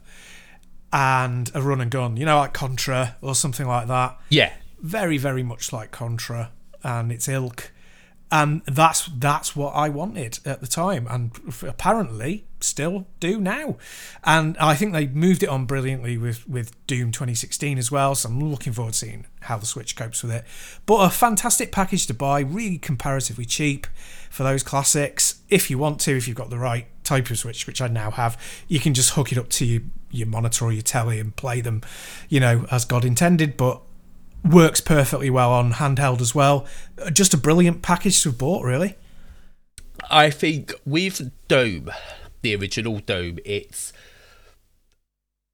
and 0.92 1.50
a 1.54 1.62
run 1.62 1.80
and 1.80 1.90
gun, 1.90 2.16
you 2.16 2.24
know, 2.24 2.38
like 2.38 2.52
Contra 2.52 3.16
or 3.20 3.34
something 3.34 3.66
like 3.66 3.86
that. 3.88 4.18
Yeah. 4.28 4.52
Very, 4.80 5.18
very 5.18 5.42
much 5.42 5.72
like 5.72 5.90
Contra 5.90 6.50
and 6.82 7.12
its 7.12 7.28
ilk. 7.28 7.72
And 8.32 8.62
that's 8.64 9.06
that's 9.06 9.56
what 9.56 9.72
I 9.72 9.88
wanted 9.88 10.38
at 10.44 10.60
the 10.60 10.66
time, 10.66 11.06
and 11.10 11.32
apparently 11.62 12.44
still 12.60 13.06
do 13.18 13.40
now. 13.40 13.76
And 14.22 14.56
I 14.58 14.74
think 14.74 14.92
they 14.92 15.06
moved 15.08 15.42
it 15.42 15.48
on 15.48 15.66
brilliantly 15.66 16.16
with 16.16 16.48
with 16.48 16.86
Doom 16.86 17.10
2016 17.10 17.78
as 17.78 17.90
well. 17.90 18.14
So 18.14 18.28
I'm 18.28 18.40
looking 18.50 18.72
forward 18.72 18.92
to 18.92 18.98
seeing 18.98 19.26
how 19.42 19.58
the 19.58 19.66
Switch 19.66 19.96
copes 19.96 20.22
with 20.22 20.32
it. 20.32 20.44
But 20.86 21.06
a 21.06 21.10
fantastic 21.10 21.72
package 21.72 22.06
to 22.06 22.14
buy, 22.14 22.40
really 22.40 22.78
comparatively 22.78 23.44
cheap 23.44 23.86
for 24.30 24.44
those 24.44 24.62
classics. 24.62 25.40
If 25.48 25.70
you 25.70 25.78
want 25.78 26.00
to, 26.00 26.16
if 26.16 26.28
you've 26.28 26.36
got 26.36 26.50
the 26.50 26.58
right 26.58 26.86
type 27.02 27.30
of 27.30 27.38
Switch, 27.38 27.66
which 27.66 27.80
I 27.82 27.88
now 27.88 28.12
have, 28.12 28.40
you 28.68 28.78
can 28.78 28.94
just 28.94 29.14
hook 29.14 29.32
it 29.32 29.38
up 29.38 29.48
to 29.50 29.64
your, 29.64 29.82
your 30.10 30.26
monitor 30.28 30.66
or 30.66 30.72
your 30.72 30.82
telly 30.82 31.18
and 31.18 31.34
play 31.34 31.60
them, 31.60 31.82
you 32.28 32.38
know, 32.38 32.66
as 32.70 32.84
God 32.84 33.04
intended. 33.04 33.56
But 33.56 33.82
works 34.44 34.80
perfectly 34.80 35.30
well 35.30 35.52
on 35.52 35.74
handheld 35.74 36.20
as 36.20 36.34
well. 36.34 36.66
Just 37.12 37.34
a 37.34 37.36
brilliant 37.36 37.82
package 37.82 38.22
to 38.22 38.30
have 38.30 38.38
bought, 38.38 38.64
really. 38.64 38.96
I 40.10 40.30
think 40.30 40.72
with 40.84 41.30
Doom, 41.48 41.90
the 42.42 42.56
original 42.56 43.00
Doom, 43.00 43.38
it's 43.44 43.92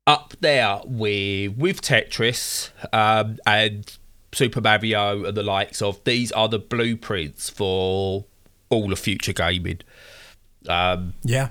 up 0.07 0.35
there 0.40 0.81
with 0.85 1.57
with 1.57 1.81
Tetris 1.81 2.70
um, 2.92 3.38
and 3.44 3.96
Super 4.33 4.61
Mario 4.61 5.25
and 5.25 5.37
the 5.37 5.42
likes 5.42 5.83
of. 5.83 6.03
These 6.05 6.33
are 6.33 6.49
the 6.49 6.59
blueprints 6.59 7.51
for 7.51 8.25
all 8.68 8.92
of 8.92 8.99
future 8.99 9.33
gaming. 9.33 9.81
Um, 10.68 11.14
yeah, 11.22 11.51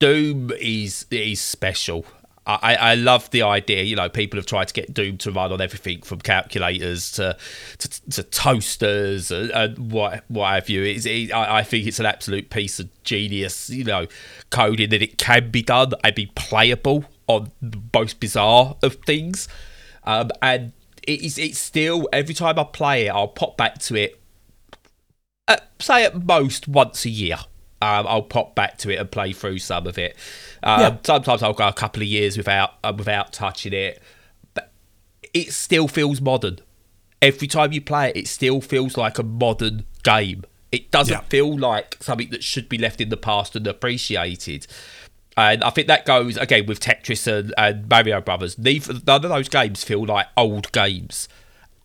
Doom 0.00 0.50
is 0.58 1.06
is 1.10 1.40
special. 1.40 2.04
I, 2.46 2.74
I 2.74 2.94
love 2.94 3.30
the 3.30 3.42
idea. 3.42 3.82
You 3.84 3.96
know, 3.96 4.08
people 4.10 4.38
have 4.38 4.44
tried 4.44 4.68
to 4.68 4.74
get 4.74 4.92
Doom 4.92 5.16
to 5.18 5.30
run 5.30 5.50
on 5.50 5.60
everything 5.62 6.02
from 6.02 6.20
calculators 6.20 7.10
to 7.12 7.36
to, 7.78 8.10
to 8.10 8.22
toasters 8.22 9.30
and, 9.30 9.50
and, 9.50 9.90
what 9.90 10.24
what 10.28 10.52
have 10.52 10.68
you. 10.68 10.82
It's, 10.82 11.06
it, 11.06 11.32
I, 11.32 11.58
I 11.58 11.62
think 11.62 11.86
it's 11.86 12.00
an 12.00 12.06
absolute 12.06 12.50
piece 12.50 12.78
of 12.78 12.90
genius. 13.02 13.70
You 13.70 13.84
know, 13.84 14.06
coding 14.50 14.90
that 14.90 15.00
it 15.00 15.16
can 15.16 15.50
be 15.50 15.62
done 15.62 15.92
and 16.02 16.14
be 16.14 16.26
playable 16.34 17.06
on 17.26 17.50
the 17.62 17.80
most 17.94 18.20
bizarre 18.20 18.76
of 18.82 18.96
things. 19.06 19.48
Um, 20.04 20.30
and 20.42 20.72
it 21.02 21.22
is 21.22 21.38
it's 21.38 21.58
still 21.58 22.08
every 22.12 22.34
time 22.34 22.58
I 22.58 22.64
play 22.64 23.06
it, 23.06 23.10
I'll 23.10 23.28
pop 23.28 23.56
back 23.56 23.78
to 23.78 23.96
it 23.96 24.20
at, 25.48 25.70
say 25.78 26.04
at 26.04 26.26
most 26.26 26.68
once 26.68 27.04
a 27.04 27.10
year. 27.10 27.38
Um, 27.84 28.06
I'll 28.08 28.22
pop 28.22 28.54
back 28.54 28.78
to 28.78 28.90
it 28.90 28.98
and 28.98 29.10
play 29.10 29.34
through 29.34 29.58
some 29.58 29.86
of 29.86 29.98
it. 29.98 30.16
Um, 30.62 30.80
yeah. 30.80 30.96
Sometimes 31.04 31.42
I'll 31.42 31.52
go 31.52 31.68
a 31.68 31.72
couple 31.72 32.02
of 32.02 32.08
years 32.08 32.38
without 32.38 32.74
uh, 32.82 32.94
without 32.96 33.34
touching 33.34 33.74
it, 33.74 34.00
but 34.54 34.72
it 35.34 35.52
still 35.52 35.86
feels 35.86 36.18
modern. 36.18 36.60
Every 37.20 37.46
time 37.46 37.72
you 37.72 37.82
play 37.82 38.08
it, 38.08 38.16
it 38.16 38.26
still 38.26 38.62
feels 38.62 38.96
like 38.96 39.18
a 39.18 39.22
modern 39.22 39.84
game. 40.02 40.44
It 40.72 40.90
doesn't 40.90 41.12
yeah. 41.12 41.20
feel 41.28 41.58
like 41.58 41.98
something 42.00 42.30
that 42.30 42.42
should 42.42 42.70
be 42.70 42.78
left 42.78 43.02
in 43.02 43.10
the 43.10 43.18
past 43.18 43.54
and 43.54 43.66
appreciated. 43.66 44.66
And 45.36 45.62
I 45.62 45.68
think 45.68 45.86
that 45.88 46.06
goes 46.06 46.38
again 46.38 46.64
with 46.64 46.80
Tetris 46.80 47.26
and, 47.26 47.52
and 47.58 47.86
Mario 47.86 48.22
Brothers. 48.22 48.56
Neither 48.56 48.94
none 49.06 49.24
of 49.24 49.30
those 49.30 49.50
games 49.50 49.84
feel 49.84 50.06
like 50.06 50.28
old 50.38 50.72
games 50.72 51.28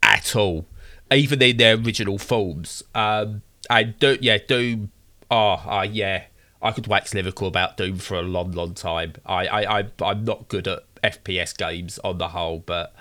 at 0.01 0.33
all, 0.33 0.65
even 1.11 1.41
in 1.41 1.57
their 1.57 1.75
original 1.75 2.17
forms. 2.17 2.83
Um, 2.95 3.41
and 3.69 3.99
do, 3.99 4.17
yeah, 4.21 4.37
Doom. 4.37 4.91
Oh, 5.31 5.63
uh, 5.67 5.87
yeah. 5.89 6.25
I 6.61 6.71
could 6.71 6.87
wax 6.87 7.13
lyrical 7.13 7.47
about 7.47 7.77
Doom 7.77 7.97
for 7.97 8.15
a 8.15 8.21
long, 8.21 8.51
long 8.51 8.73
time. 8.73 9.13
I, 9.25 9.47
I, 9.47 9.79
I 9.79 9.85
I'm 10.01 10.25
not 10.25 10.49
good 10.49 10.67
at 10.67 10.83
FPS 11.01 11.57
games 11.57 11.99
on 11.99 12.17
the 12.17 12.29
whole, 12.29 12.59
but 12.59 12.93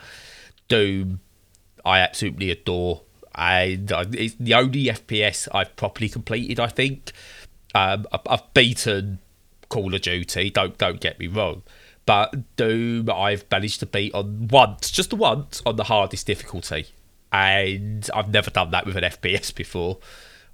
Doom, 0.68 1.20
I 1.84 1.98
absolutely 1.98 2.50
adore. 2.50 3.02
And 3.34 3.90
it's 4.14 4.34
the 4.34 4.54
only 4.54 4.84
FPS 4.84 5.48
I've 5.52 5.74
properly 5.76 6.08
completed. 6.08 6.60
I 6.60 6.68
think 6.68 7.12
um, 7.74 8.06
I've 8.28 8.52
beaten 8.54 9.18
Call 9.68 9.94
of 9.94 10.00
Duty. 10.00 10.50
Don't 10.50 10.76
don't 10.78 11.00
get 11.00 11.18
me 11.18 11.26
wrong, 11.26 11.62
but 12.06 12.56
Doom 12.56 13.10
I've 13.10 13.44
managed 13.50 13.80
to 13.80 13.86
beat 13.86 14.14
on 14.14 14.48
once, 14.48 14.90
just 14.90 15.12
once, 15.12 15.62
on 15.66 15.76
the 15.76 15.84
hardest 15.84 16.26
difficulty, 16.26 16.86
and 17.32 18.08
I've 18.14 18.32
never 18.32 18.50
done 18.50 18.70
that 18.72 18.86
with 18.86 18.96
an 18.96 19.04
FPS 19.04 19.54
before. 19.54 19.98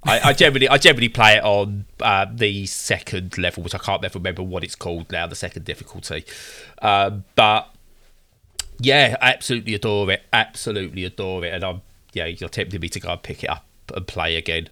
I, 0.05 0.29
I, 0.29 0.33
generally 0.33 0.69
I 0.69 0.77
generally 0.77 1.09
play 1.09 1.37
it 1.37 1.43
on 1.43 1.85
uh, 1.99 2.27
the 2.31 2.65
second 2.67 3.37
level, 3.37 3.63
which 3.63 3.73
I 3.73 3.79
can't 3.79 4.03
ever 4.05 4.19
remember 4.19 4.43
what 4.43 4.63
it's 4.63 4.75
called 4.75 5.11
now, 5.11 5.27
the 5.27 5.35
second 5.35 5.65
difficulty. 5.65 6.25
Um, 6.81 7.25
but 7.35 7.69
yeah, 8.79 9.15
I 9.21 9.31
absolutely 9.31 9.73
adore 9.73 10.11
it. 10.11 10.23
Absolutely 10.31 11.05
adore 11.05 11.43
it, 11.45 11.53
and 11.53 11.63
I'm 11.63 11.81
yeah, 12.13 12.25
you're 12.25 12.49
tempting 12.49 12.79
me 12.79 12.89
to 12.89 12.99
go 12.99 13.09
and 13.09 13.23
pick 13.23 13.43
it 13.43 13.49
up 13.49 13.65
and 13.93 14.07
play 14.07 14.35
again 14.35 14.69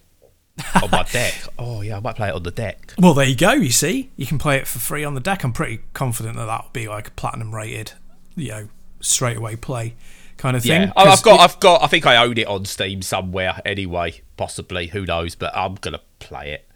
on 0.82 0.90
my 0.92 1.04
deck. 1.12 1.36
Oh 1.58 1.82
yeah, 1.82 1.98
I 1.98 2.00
might 2.00 2.16
play 2.16 2.30
it 2.30 2.36
on 2.36 2.44
the 2.44 2.52
deck. 2.52 2.94
Well, 2.98 3.14
there 3.14 3.28
you 3.28 3.36
go. 3.36 3.54
You 3.54 3.72
see, 3.72 4.12
you 4.16 4.26
can 4.26 4.38
play 4.38 4.58
it 4.58 4.68
for 4.68 4.80
free 4.80 5.04
on 5.04 5.14
the 5.14 5.20
deck. 5.20 5.44
I'm 5.44 5.54
pretty 5.54 5.82
confident 5.94 6.38
that 6.38 6.46
that'll 6.46 6.72
be 6.72 6.88
like 6.88 7.08
a 7.08 7.12
platinum 7.12 7.54
rated, 7.54 7.94
you 8.36 8.50
know, 8.50 8.68
straight 9.02 9.38
away 9.38 9.56
play 9.56 9.96
kind 10.44 10.58
of 10.58 10.64
thing. 10.64 10.82
Yeah, 10.82 10.94
I've 10.98 11.24
got, 11.24 11.36
it, 11.36 11.42
I've 11.42 11.60
got, 11.62 11.84
I 11.84 11.88
think 11.88 12.06
I 12.06 12.18
own 12.18 12.38
it 12.38 12.48
on 12.48 12.66
Steam 12.66 13.02
somewhere 13.02 13.62
anyway, 13.64 14.22
possibly. 14.36 14.88
Who 14.88 15.06
knows? 15.06 15.36
But 15.36 15.56
I'm 15.56 15.76
gonna 15.76 16.02
play 16.20 16.52
it. 16.52 16.68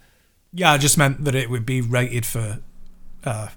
Yeah, 0.54 0.72
I 0.72 0.78
just 0.78 0.96
meant 0.96 1.24
that 1.24 1.34
it 1.34 1.50
would 1.50 1.66
be 1.66 1.82
rated 1.82 2.24
for 2.24 2.60
uh, 3.24 3.48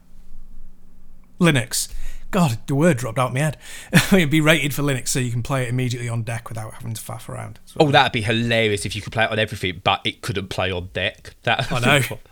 Linux. 1.39 1.87
God, 2.29 2.59
the 2.67 2.75
word 2.75 2.97
dropped 2.97 3.19
out 3.19 3.27
of 3.27 3.33
my 3.33 3.39
head. 3.39 3.57
It'd 3.93 4.29
be 4.29 4.41
rated 4.41 4.73
for 4.73 4.81
Linux, 4.81 5.07
so 5.07 5.19
you 5.19 5.31
can 5.31 5.43
play 5.43 5.63
it 5.63 5.69
immediately 5.69 6.09
on 6.09 6.23
deck 6.23 6.49
without 6.49 6.73
having 6.73 6.93
to 6.93 7.01
faff 7.01 7.29
around. 7.29 7.59
Oh, 7.79 7.89
that'd 7.89 8.11
be 8.11 8.21
hilarious 8.21 8.85
if 8.85 8.95
you 8.95 9.01
could 9.01 9.13
play 9.13 9.23
it 9.23 9.31
on 9.31 9.39
everything, 9.39 9.79
but 9.81 10.01
it 10.03 10.21
couldn't 10.21 10.49
play 10.49 10.71
on 10.71 10.89
deck. 10.91 11.35
That 11.43 11.71
I 11.71 11.79
know. 11.79 12.01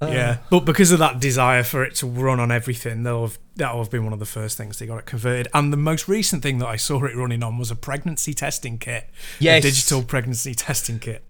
Uh, 0.00 0.08
yeah, 0.08 0.38
but 0.50 0.66
because 0.66 0.92
of 0.92 0.98
that 0.98 1.20
desire 1.20 1.62
for 1.62 1.82
it 1.82 1.94
to 1.94 2.06
run 2.06 2.38
on 2.38 2.52
everything, 2.52 3.02
they'll 3.02 3.22
have, 3.22 3.38
that'll 3.54 3.78
have 3.78 3.90
been 3.90 4.04
one 4.04 4.12
of 4.12 4.18
the 4.18 4.26
first 4.26 4.58
things 4.58 4.78
they 4.78 4.86
got 4.86 4.98
it 4.98 5.06
converted. 5.06 5.48
And 5.54 5.72
the 5.72 5.78
most 5.78 6.06
recent 6.06 6.42
thing 6.42 6.58
that 6.58 6.66
I 6.66 6.76
saw 6.76 7.02
it 7.04 7.16
running 7.16 7.42
on 7.42 7.56
was 7.56 7.70
a 7.70 7.76
pregnancy 7.76 8.34
testing 8.34 8.76
kit. 8.76 9.08
Yes. 9.40 9.64
A 9.64 9.68
digital 9.68 10.02
pregnancy 10.02 10.54
testing 10.54 10.98
kit. 10.98 11.24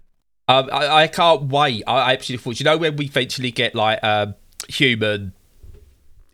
Um, 0.49 0.69
I, 0.71 1.03
I, 1.03 1.07
can't 1.07 1.43
wait. 1.43 1.83
I, 1.87 2.13
actually 2.13 2.37
thought, 2.37 2.59
you 2.59 2.63
know, 2.63 2.77
when 2.77 2.95
we 2.95 3.05
eventually 3.05 3.51
get 3.51 3.75
like 3.75 4.01
um, 4.03 4.35
human 4.69 5.33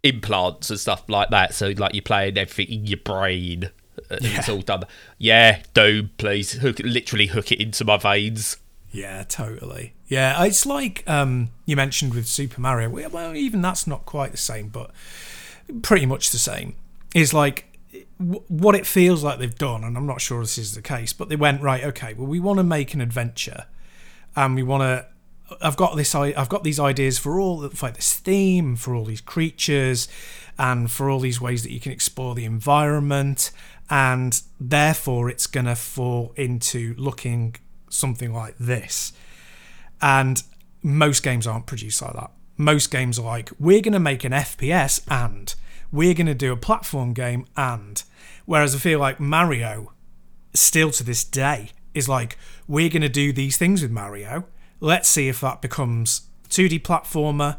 implants 0.04 0.70
and 0.70 0.80
stuff 0.80 1.04
like 1.08 1.30
that. 1.30 1.54
So 1.54 1.74
like 1.78 1.94
you're 1.94 2.04
playing 2.04 2.38
everything 2.38 2.80
in 2.80 2.86
your 2.86 2.98
brain. 2.98 3.70
and 4.10 4.20
It's 4.22 4.50
all 4.50 4.62
done. 4.62 4.84
Yeah, 5.18 5.62
Doom, 5.74 6.12
please 6.18 6.54
hook, 6.54 6.80
literally 6.80 7.28
hook 7.28 7.52
it 7.52 7.60
into 7.60 7.86
my 7.86 7.98
veins. 7.98 8.58
Yeah, 8.94 9.24
totally. 9.24 9.96
Yeah, 10.08 10.42
it's 10.46 10.68
like 10.68 11.04
um, 11.08 11.50
you 11.66 11.76
mentioned 11.76 12.14
with 12.14 12.28
Super 12.28 12.62
Mario. 12.62 12.90
Well, 12.90 13.36
even 13.36 13.62
that's 13.62 13.88
not 13.88 14.06
quite 14.06 14.32
the 14.32 14.38
same, 14.38 14.70
but 14.70 14.92
pretty 15.82 16.06
much 16.06 16.30
the 16.30 16.38
same. 16.38 16.76
Is 17.16 17.34
like 17.34 17.80
what 18.20 18.76
it 18.76 18.86
feels 18.86 19.24
like 19.24 19.40
they've 19.40 19.54
done, 19.54 19.84
and 19.84 19.98
I'm 19.98 20.06
not 20.06 20.22
sure 20.22 20.42
this 20.42 20.60
is 20.60 20.76
the 20.76 20.82
case, 20.82 21.12
but 21.12 21.28
they 21.28 21.36
went 21.36 21.62
right. 21.64 21.84
Okay, 21.84 22.14
well, 22.14 22.28
we 22.28 22.40
want 22.40 22.58
to 22.58 22.64
make 22.64 22.94
an 22.94 23.02
adventure, 23.02 23.66
and 24.36 24.54
we 24.54 24.62
want 24.62 24.82
to. 24.84 25.08
I've 25.60 25.76
got 25.76 25.96
this. 25.96 26.14
I've 26.14 26.50
got 26.50 26.64
these 26.64 26.80
ideas 26.80 27.18
for 27.18 27.40
all 27.40 27.68
for 27.70 27.90
this 27.90 28.14
theme, 28.14 28.76
for 28.76 28.94
all 28.94 29.06
these 29.06 29.22
creatures, 29.22 30.08
and 30.60 30.92
for 30.92 31.10
all 31.10 31.20
these 31.20 31.42
ways 31.42 31.64
that 31.64 31.72
you 31.72 31.80
can 31.80 31.92
explore 31.92 32.36
the 32.36 32.46
environment, 32.46 33.50
and 33.90 34.40
therefore 34.60 35.32
it's 35.32 35.48
gonna 35.48 35.76
fall 35.76 36.32
into 36.36 36.94
looking 37.00 37.56
something 37.94 38.34
like 38.34 38.56
this. 38.58 39.14
And 40.02 40.44
most 40.82 41.24
games 41.24 41.48
aren't 41.48 41.66
produced 41.66 42.02
like 42.02 42.14
that. 42.14 42.32
Most 42.58 42.92
games 42.92 43.18
are 43.18 43.24
like, 43.26 43.52
we're 43.60 43.82
going 43.82 43.94
to 43.94 44.00
make 44.00 44.24
an 44.24 44.32
FPS 44.32 45.02
and 45.10 45.54
we're 45.92 46.14
going 46.14 46.28
to 46.28 46.36
do 46.36 46.52
a 46.52 46.58
platform 46.58 47.14
game 47.14 47.46
and. 47.56 48.04
Whereas 48.46 48.76
I 48.76 48.80
feel 48.80 49.00
like 49.00 49.20
Mario, 49.22 49.94
still 50.54 50.92
to 50.92 51.04
this 51.04 51.24
day, 51.24 51.70
is 51.94 52.10
like, 52.10 52.38
we're 52.68 52.90
going 52.90 53.02
to 53.02 53.10
do 53.10 53.32
these 53.32 53.56
things 53.58 53.82
with 53.82 53.92
Mario. 53.92 54.46
Let's 54.82 55.08
see 55.08 55.30
if 55.30 55.40
that 55.40 55.62
becomes 55.62 56.24
2D 56.50 56.82
platformer, 56.82 57.58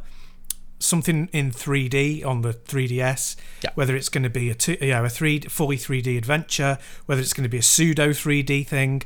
something 0.78 1.30
in 1.32 1.50
3D 1.50 2.24
on 2.26 2.42
the 2.42 2.52
3DS, 2.52 3.36
Yeah. 3.62 3.70
whether 3.74 3.96
it's 3.96 4.10
going 4.10 4.24
to 4.24 4.30
be 4.30 4.50
a 4.50 4.54
two, 4.54 4.76
you 4.80 4.88
know, 4.90 5.04
a 5.06 5.08
three 5.08 5.40
fully 5.40 5.78
3D 5.78 6.18
adventure, 6.18 6.76
whether 7.06 7.22
it's 7.22 7.32
going 7.32 7.44
to 7.44 7.48
be 7.48 7.58
a 7.58 7.62
pseudo 7.62 8.10
3D 8.10 8.66
thing. 8.66 9.02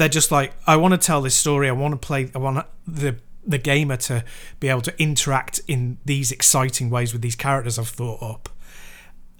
They're 0.00 0.08
just 0.08 0.30
like, 0.30 0.54
I 0.66 0.76
want 0.76 0.92
to 0.92 0.98
tell 0.98 1.20
this 1.20 1.34
story. 1.34 1.68
I 1.68 1.72
want 1.72 1.92
to 1.92 1.98
play. 1.98 2.30
I 2.34 2.38
want 2.38 2.66
the 2.86 3.16
the 3.46 3.58
gamer 3.58 3.98
to 3.98 4.24
be 4.58 4.68
able 4.68 4.80
to 4.80 4.98
interact 4.98 5.60
in 5.68 5.98
these 6.06 6.32
exciting 6.32 6.88
ways 6.88 7.12
with 7.12 7.20
these 7.20 7.36
characters 7.36 7.78
I've 7.78 7.88
thought 7.88 8.22
up. 8.22 8.48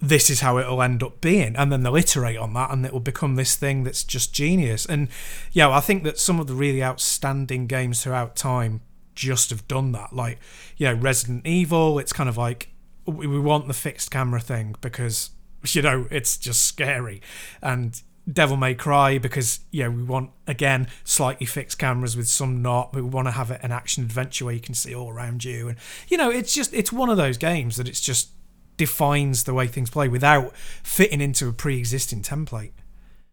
This 0.02 0.28
is 0.28 0.40
how 0.40 0.58
it'll 0.58 0.82
end 0.82 1.02
up 1.02 1.22
being, 1.22 1.56
and 1.56 1.72
then 1.72 1.82
they'll 1.82 1.96
iterate 1.96 2.36
on 2.36 2.52
that, 2.52 2.70
and 2.70 2.84
it 2.84 2.92
will 2.92 3.00
become 3.00 3.36
this 3.36 3.56
thing 3.56 3.84
that's 3.84 4.04
just 4.04 4.34
genius. 4.34 4.84
And 4.84 5.08
yeah, 5.50 5.70
I 5.70 5.80
think 5.80 6.04
that 6.04 6.18
some 6.18 6.38
of 6.38 6.46
the 6.46 6.54
really 6.54 6.84
outstanding 6.84 7.66
games 7.66 8.04
throughout 8.04 8.36
time 8.36 8.82
just 9.14 9.48
have 9.48 9.66
done 9.66 9.92
that. 9.92 10.12
Like, 10.12 10.40
you 10.76 10.88
know, 10.88 10.92
Resident 10.94 11.46
Evil, 11.46 11.98
it's 11.98 12.12
kind 12.12 12.28
of 12.28 12.36
like 12.36 12.68
we 13.06 13.26
we 13.26 13.40
want 13.40 13.66
the 13.66 13.72
fixed 13.72 14.10
camera 14.10 14.40
thing 14.40 14.76
because 14.82 15.30
you 15.68 15.80
know 15.80 16.06
it's 16.10 16.36
just 16.36 16.66
scary, 16.66 17.22
and 17.62 18.02
Devil 18.30 18.56
May 18.56 18.74
Cry 18.74 19.18
because 19.18 19.60
yeah 19.70 19.88
we 19.88 20.02
want 20.02 20.30
again 20.46 20.88
slightly 21.04 21.46
fixed 21.46 21.78
cameras 21.78 22.16
with 22.16 22.28
some 22.28 22.62
not. 22.62 22.92
but 22.92 23.02
We 23.02 23.08
want 23.08 23.28
to 23.28 23.32
have 23.32 23.50
it 23.50 23.60
an 23.62 23.72
action 23.72 24.04
adventure 24.04 24.44
where 24.44 24.54
you 24.54 24.60
can 24.60 24.74
see 24.74 24.94
all 24.94 25.10
around 25.10 25.44
you, 25.44 25.68
and 25.68 25.78
you 26.08 26.16
know 26.16 26.30
it's 26.30 26.54
just 26.54 26.72
it's 26.74 26.92
one 26.92 27.08
of 27.08 27.16
those 27.16 27.38
games 27.38 27.76
that 27.76 27.88
it's 27.88 28.00
just 28.00 28.30
defines 28.76 29.44
the 29.44 29.52
way 29.52 29.66
things 29.66 29.90
play 29.90 30.08
without 30.08 30.56
fitting 30.56 31.20
into 31.20 31.46
a 31.48 31.52
pre-existing 31.52 32.22
template. 32.22 32.72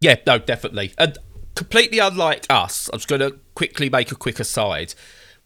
Yeah, 0.01 0.17
no, 0.27 0.37
definitely. 0.37 0.93
And 0.97 1.17
completely 1.55 1.99
unlike 1.99 2.45
us, 2.49 2.89
I'm 2.91 2.99
just 2.99 3.07
going 3.07 3.21
to 3.21 3.39
quickly 3.55 3.89
make 3.89 4.11
a 4.11 4.15
quick 4.15 4.39
aside. 4.39 4.93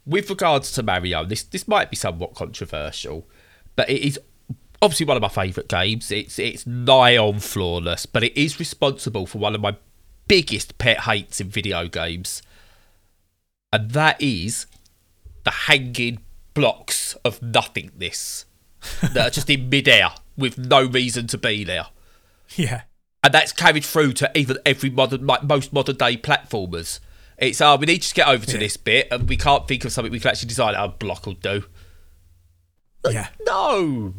With 0.05 0.29
regards 0.29 0.71
to 0.73 0.83
Mario, 0.83 1.23
this 1.25 1.43
this 1.43 1.67
might 1.67 1.89
be 1.89 1.95
somewhat 1.95 2.33
controversial, 2.33 3.29
but 3.75 3.89
it 3.89 4.01
is 4.01 4.19
obviously 4.81 5.05
one 5.05 5.17
of 5.17 5.21
my 5.21 5.29
favourite 5.29 5.67
games. 5.69 6.11
It's 6.11 6.39
it's 6.39 6.65
nigh 6.65 7.17
on 7.17 7.39
flawless, 7.39 8.05
but 8.05 8.23
it 8.23 8.35
is 8.37 8.59
responsible 8.59 9.25
for 9.25 9.37
one 9.37 9.55
of 9.55 9.61
my 9.61 9.75
biggest 10.27 10.77
pet 10.77 11.01
hates 11.01 11.39
in 11.41 11.49
video 11.49 11.87
games, 11.87 12.41
and 13.73 13.91
that 13.91 14.21
is 14.21 14.65
the 15.43 15.51
hanging 15.51 16.19
blocks 16.53 17.15
of 17.25 17.41
nothingness 17.41 18.45
that 19.01 19.27
are 19.27 19.29
just 19.29 19.49
in 19.49 19.69
midair 19.69 20.09
with 20.37 20.57
no 20.57 20.83
reason 20.85 21.27
to 21.27 21.37
be 21.37 21.63
there 21.63 21.87
Yeah, 22.55 22.81
and 23.23 23.33
that's 23.33 23.51
carried 23.51 23.85
through 23.85 24.13
to 24.13 24.31
even 24.37 24.57
every 24.65 24.89
modern, 24.89 25.25
like 25.27 25.43
most 25.43 25.71
modern 25.73 25.95
day 25.97 26.17
platformers. 26.17 26.99
It's 27.37 27.59
uh, 27.61 27.75
we 27.79 27.85
need 27.87 28.01
to 28.03 28.13
get 28.13 28.27
over 28.27 28.45
to 28.45 28.53
Yeah. 28.53 28.59
this 28.59 28.77
bit, 28.77 29.07
and 29.11 29.27
we 29.29 29.37
can't 29.37 29.67
think 29.67 29.83
of 29.85 29.91
something 29.91 30.11
we 30.11 30.19
can 30.19 30.31
actually 30.31 30.49
decide. 30.49 30.75
A 30.75 30.87
block 30.89 31.25
will 31.25 31.33
do. 31.33 31.63
yeah. 33.09 33.29
No, 33.45 34.13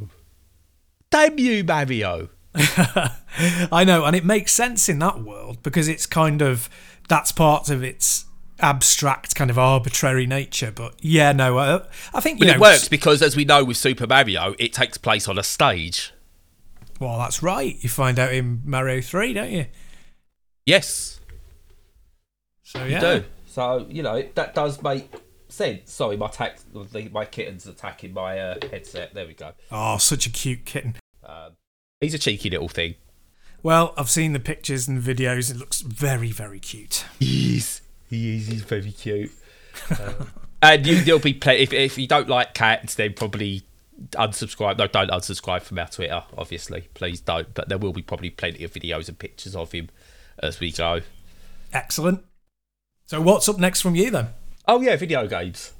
damn 1.12 1.38
you, 1.38 1.62
Mario. 1.62 2.30
I 2.54 3.84
know, 3.86 4.04
and 4.04 4.16
it 4.16 4.24
makes 4.24 4.52
sense 4.52 4.88
in 4.88 4.98
that 4.98 5.22
world 5.22 5.62
because 5.62 5.88
it's 5.88 6.06
kind 6.06 6.42
of 6.42 6.68
that's 7.08 7.32
part 7.32 7.70
of 7.70 7.82
its 7.84 8.26
abstract 8.60 9.34
kind 9.34 9.50
of 9.50 9.58
arbitrary 9.58 10.26
nature. 10.26 10.70
But 10.70 10.94
yeah, 11.00 11.32
no, 11.32 11.58
uh, 11.58 11.86
I 12.12 12.20
think 12.20 12.40
you 12.40 12.46
But 12.46 12.52
know 12.52 12.56
it 12.56 12.60
works 12.60 12.88
because, 12.88 13.22
as 13.22 13.36
we 13.36 13.44
know 13.44 13.64
with 13.64 13.76
Super 13.76 14.06
Mario, 14.06 14.54
it 14.58 14.72
takes 14.72 14.98
place 14.98 15.28
on 15.28 15.38
a 15.38 15.42
stage. 15.42 16.12
Well, 17.00 17.18
that's 17.18 17.42
right. 17.42 17.76
You 17.80 17.88
find 17.88 18.18
out 18.18 18.32
in 18.32 18.62
Mario 18.64 19.00
Three, 19.00 19.32
don't 19.32 19.50
you? 19.50 19.66
Yes, 20.66 21.20
So 22.62 22.84
you 22.84 23.00
do. 23.00 23.24
So 23.46 23.86
you 23.88 24.02
know 24.02 24.22
that 24.34 24.54
does 24.54 24.82
make 24.82 25.10
sense. 25.48 25.92
Sorry, 25.92 26.16
my 26.16 26.28
tax, 26.28 26.64
my 27.12 27.24
kitten's 27.24 27.66
attacking 27.66 28.12
my 28.14 28.38
uh, 28.38 28.54
headset. 28.70 29.14
There 29.14 29.26
we 29.26 29.34
go. 29.34 29.52
Oh, 29.70 29.96
such 29.98 30.26
a 30.26 30.30
cute 30.30 30.64
kitten. 30.64 30.96
Um, 31.32 31.52
he's 32.00 32.14
a 32.14 32.18
cheeky 32.18 32.50
little 32.50 32.68
thing. 32.68 32.96
Well, 33.62 33.94
I've 33.96 34.10
seen 34.10 34.32
the 34.32 34.40
pictures 34.40 34.88
and 34.88 35.00
videos. 35.00 35.50
It 35.50 35.56
looks 35.56 35.80
very, 35.80 36.32
very 36.32 36.58
cute. 36.58 37.04
He 37.18 37.56
is. 37.56 37.80
He 38.08 38.36
is. 38.36 38.48
He's 38.48 38.62
very 38.62 38.90
cute. 38.90 39.30
Um, 39.90 40.30
and 40.62 40.86
you, 40.86 41.00
there'll 41.00 41.20
be 41.20 41.34
plenty. 41.34 41.62
If, 41.62 41.72
if 41.72 41.96
you 41.96 42.08
don't 42.08 42.28
like 42.28 42.54
cats, 42.54 42.96
then 42.96 43.14
probably 43.14 43.62
unsubscribe. 44.12 44.78
No, 44.78 44.88
don't 44.88 45.10
unsubscribe 45.10 45.62
from 45.62 45.78
our 45.78 45.86
Twitter. 45.86 46.24
Obviously, 46.36 46.88
please 46.94 47.20
don't. 47.20 47.54
But 47.54 47.68
there 47.68 47.78
will 47.78 47.92
be 47.92 48.02
probably 48.02 48.30
plenty 48.30 48.64
of 48.64 48.72
videos 48.72 49.08
and 49.08 49.18
pictures 49.18 49.54
of 49.54 49.70
him 49.70 49.88
as 50.40 50.58
we 50.58 50.72
go. 50.72 51.00
Excellent. 51.72 52.24
So, 53.06 53.20
what's 53.20 53.48
up 53.48 53.58
next 53.58 53.80
from 53.80 53.94
you 53.94 54.10
then? 54.10 54.28
Oh 54.66 54.80
yeah, 54.80 54.96
video 54.96 55.26
games. 55.26 55.72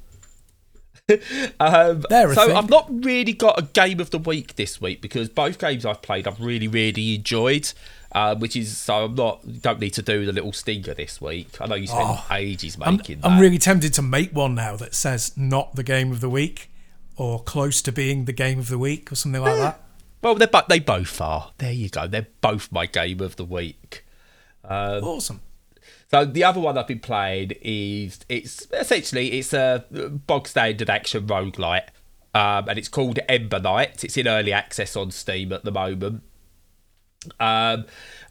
um, 1.59 2.03
so. 2.09 2.55
I've 2.55 2.69
not 2.69 2.87
really 3.03 3.33
got 3.33 3.59
a 3.59 3.63
game 3.63 3.99
of 3.99 4.11
the 4.11 4.17
week 4.19 4.55
this 4.55 4.79
week 4.79 5.01
because 5.01 5.29
both 5.29 5.59
games 5.59 5.85
I've 5.85 6.01
played 6.01 6.27
I've 6.27 6.39
really 6.39 6.67
really 6.67 7.15
enjoyed. 7.15 7.71
Uh, 8.11 8.35
which 8.35 8.55
is 8.55 8.77
so 8.77 9.05
I'm 9.05 9.15
not 9.15 9.61
don't 9.63 9.79
need 9.79 9.93
to 9.95 10.03
do 10.03 10.23
the 10.23 10.31
little 10.31 10.53
stinger 10.53 10.93
this 10.93 11.19
week. 11.19 11.59
I 11.59 11.65
know 11.65 11.73
you 11.75 11.87
spent 11.87 12.03
Oh, 12.05 12.25
ages 12.29 12.77
I'm, 12.79 12.97
making 12.97 13.21
I'm 13.23 13.39
really 13.39 13.57
tempted 13.57 13.91
to 13.95 14.03
make 14.03 14.31
one 14.33 14.53
now 14.53 14.75
that 14.75 14.93
says 14.93 15.33
not 15.35 15.75
the 15.75 15.81
game 15.81 16.11
of 16.11 16.21
the 16.21 16.29
week 16.29 16.69
or 17.17 17.41
close 17.41 17.81
to 17.81 17.91
being 17.91 18.25
the 18.25 18.31
game 18.33 18.59
of 18.59 18.69
the 18.69 18.77
week 18.77 19.11
or 19.11 19.15
something 19.15 19.41
like 19.41 19.57
that. 19.57 19.79
Well, 20.21 20.35
they 20.35 20.45
but 20.45 20.69
they 20.69 20.79
both 20.79 21.19
are. 21.21 21.51
There 21.57 21.71
you 21.73 21.89
go. 21.89 22.07
They're 22.07 22.27
both 22.41 22.71
my 22.71 22.85
game 22.85 23.19
of 23.19 23.35
the 23.35 23.45
week. 23.45 24.05
Um, 24.63 25.03
Awesome. 25.03 25.41
So 26.13 26.25
the 26.25 26.43
other 26.43 26.59
one 26.59 26.77
I've 26.77 26.85
been 26.85 26.99
playing 26.99 27.53
is 27.63 28.19
it's 28.29 28.67
essentially 28.71 29.39
it's 29.39 29.51
a 29.51 29.83
bog 30.27 30.47
standard 30.47 30.87
action 30.87 31.25
roguelite. 31.25 31.87
Um, 32.35 32.69
and 32.69 32.77
it's 32.77 32.87
called 32.87 33.17
Ember 33.27 33.59
Knight. 33.59 34.03
It's 34.03 34.15
in 34.15 34.27
early 34.27 34.53
access 34.53 34.95
on 34.95 35.09
Steam 35.09 35.51
at 35.51 35.63
the 35.63 35.71
moment. 35.71 36.21
Um, 37.39 37.85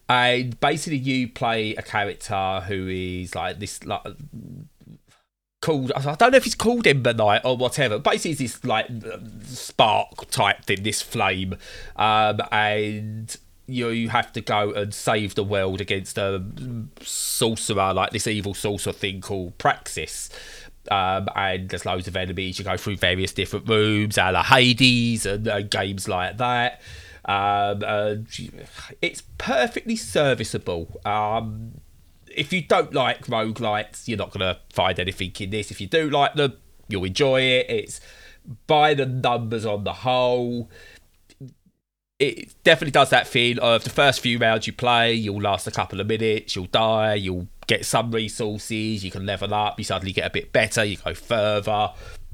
and 0.08 0.60
basically 0.60 0.98
you 0.98 1.26
play 1.26 1.74
a 1.74 1.82
character 1.82 2.62
who 2.68 2.86
is 2.86 3.34
like 3.34 3.58
this 3.58 3.84
like 3.84 4.02
called 5.60 5.90
I 5.96 6.14
don't 6.14 6.30
know 6.32 6.36
if 6.36 6.46
it's 6.46 6.54
called 6.54 6.86
Ember 6.86 7.14
Knight 7.14 7.40
or 7.44 7.56
whatever. 7.56 7.98
Basically, 7.98 8.32
it's 8.32 8.40
this 8.40 8.64
like 8.64 8.86
spark 9.44 10.30
type 10.30 10.64
thing, 10.66 10.84
this 10.84 11.02
flame, 11.02 11.56
um, 11.96 12.40
and 12.52 13.36
you 13.66 14.08
have 14.08 14.32
to 14.32 14.40
go 14.40 14.72
and 14.72 14.92
save 14.92 15.34
the 15.34 15.44
world 15.44 15.80
against 15.80 16.18
a 16.18 16.42
sorcerer, 17.00 17.94
like 17.94 18.10
this 18.10 18.26
evil 18.26 18.54
sorcerer 18.54 18.92
thing 18.92 19.20
called 19.20 19.56
Praxis. 19.58 20.30
Um, 20.90 21.28
and 21.36 21.68
there's 21.68 21.86
loads 21.86 22.08
of 22.08 22.16
enemies. 22.16 22.58
You 22.58 22.64
go 22.64 22.76
through 22.76 22.96
various 22.96 23.32
different 23.32 23.68
rooms, 23.68 24.18
a 24.18 24.32
la 24.32 24.42
Hades, 24.42 25.24
and, 25.26 25.46
and 25.46 25.70
games 25.70 26.08
like 26.08 26.38
that. 26.38 26.80
Um, 27.24 27.84
and 27.84 28.26
it's 29.00 29.22
perfectly 29.38 29.94
serviceable. 29.96 31.00
Um, 31.04 31.80
if 32.26 32.52
you 32.52 32.62
don't 32.62 32.92
like 32.92 33.26
roguelites, 33.26 34.08
you're 34.08 34.18
not 34.18 34.32
going 34.32 34.54
to 34.54 34.58
find 34.72 34.98
anything 34.98 35.32
in 35.38 35.50
this. 35.50 35.70
If 35.70 35.80
you 35.80 35.86
do 35.86 36.10
like 36.10 36.34
them, 36.34 36.54
you'll 36.88 37.04
enjoy 37.04 37.42
it. 37.42 37.66
It's 37.68 38.00
by 38.66 38.94
the 38.94 39.06
numbers 39.06 39.64
on 39.64 39.84
the 39.84 39.92
whole. 39.92 40.68
It 42.18 42.54
definitely 42.62 42.92
does 42.92 43.10
that 43.10 43.26
thing 43.26 43.58
of 43.58 43.82
the 43.82 43.90
first 43.90 44.20
few 44.20 44.38
rounds 44.38 44.66
you 44.66 44.72
play, 44.72 45.12
you'll 45.12 45.40
last 45.40 45.66
a 45.66 45.72
couple 45.72 46.00
of 46.00 46.06
minutes, 46.06 46.54
you'll 46.54 46.66
die, 46.66 47.14
you'll 47.14 47.48
get 47.66 47.84
some 47.84 48.12
resources, 48.12 49.04
you 49.04 49.10
can 49.10 49.26
level 49.26 49.52
up, 49.52 49.78
you 49.78 49.84
suddenly 49.84 50.12
get 50.12 50.26
a 50.26 50.30
bit 50.30 50.52
better, 50.52 50.84
you 50.84 50.96
go 50.98 51.14
further. 51.14 51.90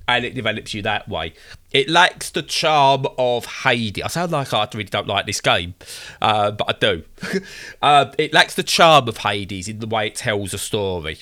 and 0.08 0.24
it 0.24 0.34
develops 0.34 0.72
you 0.72 0.80
that 0.82 1.06
way. 1.08 1.34
It 1.70 1.88
lacks 1.88 2.30
the 2.30 2.42
charm 2.42 3.06
of 3.18 3.44
Hades. 3.44 4.02
I 4.02 4.08
sound 4.08 4.32
like 4.32 4.52
I 4.54 4.66
really 4.72 4.84
don't 4.84 5.06
like 5.06 5.26
this 5.26 5.42
game, 5.42 5.74
uh, 6.22 6.50
but 6.50 6.68
I 6.68 6.72
do. 6.72 7.04
uh, 7.82 8.12
it 8.18 8.32
lacks 8.32 8.54
the 8.54 8.62
charm 8.62 9.06
of 9.06 9.18
Hades 9.18 9.68
in 9.68 9.80
the 9.80 9.86
way 9.86 10.06
it 10.06 10.14
tells 10.14 10.54
a 10.54 10.58
story. 10.58 11.18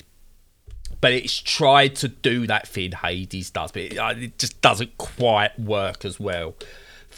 But 1.01 1.11
it's 1.11 1.37
tried 1.37 1.95
to 1.97 2.07
do 2.07 2.47
that 2.47 2.67
thing 2.67 2.93
Hades 2.93 3.51
does, 3.51 3.71
but 3.73 3.81
it, 3.81 3.97
uh, 3.97 4.13
it 4.17 4.39
just 4.39 4.61
doesn't 4.61 4.97
quite 4.97 5.59
work 5.59 6.05
as 6.05 6.19
well. 6.19 6.55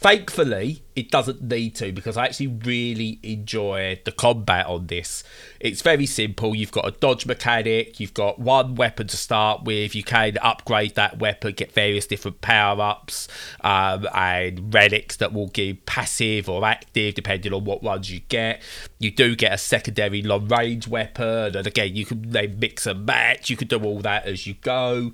Thankfully, 0.01 0.81
it 0.95 1.11
doesn't 1.11 1.41
need 1.41 1.75
to 1.75 1.91
because 1.91 2.15
I 2.15 2.23
actually 2.23 2.47
really 2.47 3.19
enjoy 3.21 3.99
the 4.05 4.13
combat 4.13 4.65
on 4.65 4.87
this. 4.87 5.25
It's 5.59 5.81
very 5.81 6.05
simple. 6.05 6.55
You've 6.55 6.71
got 6.71 6.87
a 6.87 6.91
dodge 6.91 7.25
mechanic, 7.25 7.99
you've 7.99 8.13
got 8.13 8.39
one 8.39 8.75
weapon 8.75 9.07
to 9.07 9.17
start 9.17 9.65
with, 9.65 9.93
you 9.95 10.03
can 10.03 10.37
upgrade 10.41 10.95
that 10.95 11.19
weapon, 11.19 11.51
get 11.51 11.73
various 11.73 12.07
different 12.07 12.39
power 12.39 12.81
ups 12.81 13.27
um, 13.59 14.07
and 14.15 14.73
relics 14.73 15.17
that 15.17 15.33
will 15.33 15.47
give 15.47 15.85
passive 15.85 16.47
or 16.47 16.63
active 16.63 17.13
depending 17.13 17.51
on 17.51 17.65
what 17.65 17.83
ones 17.83 18.09
you 18.09 18.21
get. 18.29 18.61
You 18.99 19.11
do 19.11 19.35
get 19.35 19.51
a 19.51 19.57
secondary 19.57 20.21
long 20.21 20.47
range 20.47 20.87
weapon, 20.87 21.57
and 21.57 21.67
again, 21.67 21.97
you 21.97 22.05
can 22.05 22.31
then 22.31 22.57
mix 22.57 22.85
and 22.87 23.05
match, 23.05 23.49
you 23.49 23.57
can 23.57 23.67
do 23.67 23.83
all 23.83 23.99
that 23.99 24.25
as 24.25 24.47
you 24.47 24.53
go 24.61 25.11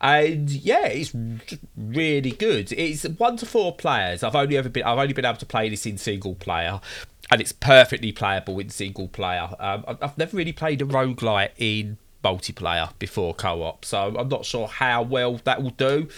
and 0.00 0.50
yeah, 0.50 0.86
it's 0.86 1.14
really 1.76 2.32
good. 2.32 2.72
It's 2.72 3.04
one 3.04 3.36
to 3.38 3.46
four 3.46 3.74
players. 3.74 4.22
I've 4.22 4.34
only 4.34 4.56
ever 4.56 4.68
been 4.68 4.84
I've 4.84 4.98
only 4.98 5.14
been 5.14 5.24
able 5.24 5.38
to 5.38 5.46
play 5.46 5.68
this 5.68 5.86
in 5.86 5.98
single 5.98 6.34
player, 6.34 6.80
and 7.30 7.40
it's 7.40 7.52
perfectly 7.52 8.12
playable 8.12 8.58
in 8.58 8.70
single 8.70 9.08
player. 9.08 9.48
Um, 9.58 9.84
I've 9.86 10.18
never 10.18 10.36
really 10.36 10.52
played 10.52 10.82
a 10.82 10.84
roguelite 10.84 11.50
in 11.56 11.98
multiplayer 12.22 12.90
before 12.98 13.34
co-op, 13.34 13.84
so 13.84 14.16
I'm 14.18 14.28
not 14.28 14.44
sure 14.44 14.66
how 14.66 15.02
well 15.02 15.40
that 15.44 15.62
will 15.62 15.70
do, 15.70 16.08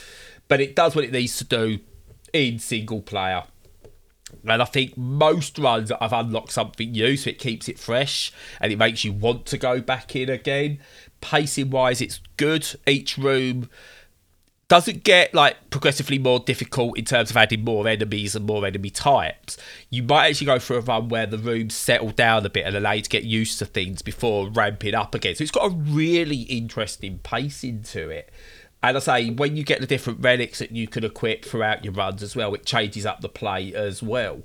but 0.48 0.60
it 0.60 0.74
does 0.74 0.96
what 0.96 1.04
it 1.04 1.12
needs 1.12 1.36
to 1.38 1.44
do 1.44 1.78
in 2.32 2.58
single 2.58 3.02
player. 3.02 3.44
And 4.46 4.62
I 4.62 4.64
think 4.64 4.96
most 4.96 5.58
runs 5.58 5.90
I've 6.00 6.12
unlocked 6.12 6.52
something 6.52 6.92
new, 6.92 7.16
so 7.16 7.30
it 7.30 7.38
keeps 7.38 7.68
it 7.68 7.78
fresh 7.78 8.32
and 8.60 8.72
it 8.72 8.76
makes 8.76 9.04
you 9.04 9.12
want 9.12 9.46
to 9.46 9.58
go 9.58 9.80
back 9.80 10.14
in 10.14 10.28
again. 10.28 10.80
Pacing 11.20 11.70
wise, 11.70 12.00
it's 12.00 12.20
good. 12.36 12.66
Each 12.86 13.18
room 13.18 13.68
doesn't 14.68 15.02
get 15.02 15.32
like 15.32 15.70
progressively 15.70 16.18
more 16.18 16.38
difficult 16.40 16.98
in 16.98 17.04
terms 17.06 17.30
of 17.30 17.36
adding 17.38 17.64
more 17.64 17.88
enemies 17.88 18.36
and 18.36 18.44
more 18.44 18.66
enemy 18.66 18.90
types. 18.90 19.56
You 19.88 20.02
might 20.02 20.28
actually 20.28 20.46
go 20.46 20.58
through 20.58 20.76
a 20.76 20.80
run 20.80 21.08
where 21.08 21.26
the 21.26 21.38
rooms 21.38 21.74
settle 21.74 22.10
down 22.10 22.44
a 22.44 22.50
bit 22.50 22.66
and 22.66 22.76
allow 22.76 22.92
you 22.92 23.02
to 23.02 23.08
get 23.08 23.24
used 23.24 23.58
to 23.60 23.64
things 23.64 24.02
before 24.02 24.50
ramping 24.50 24.94
up 24.94 25.14
again. 25.14 25.34
So 25.34 25.42
it's 25.42 25.50
got 25.50 25.72
a 25.72 25.74
really 25.74 26.42
interesting 26.42 27.18
pacing 27.22 27.82
to 27.84 28.10
it. 28.10 28.30
And 28.82 28.96
I 28.96 29.00
say, 29.00 29.30
when 29.30 29.56
you 29.56 29.64
get 29.64 29.80
the 29.80 29.86
different 29.86 30.20
relics 30.20 30.60
that 30.60 30.70
you 30.70 30.86
can 30.86 31.04
equip 31.04 31.44
throughout 31.44 31.84
your 31.84 31.92
runs 31.94 32.22
as 32.22 32.36
well, 32.36 32.54
it 32.54 32.64
changes 32.64 33.04
up 33.04 33.20
the 33.20 33.28
play 33.28 33.74
as 33.74 34.02
well. 34.02 34.42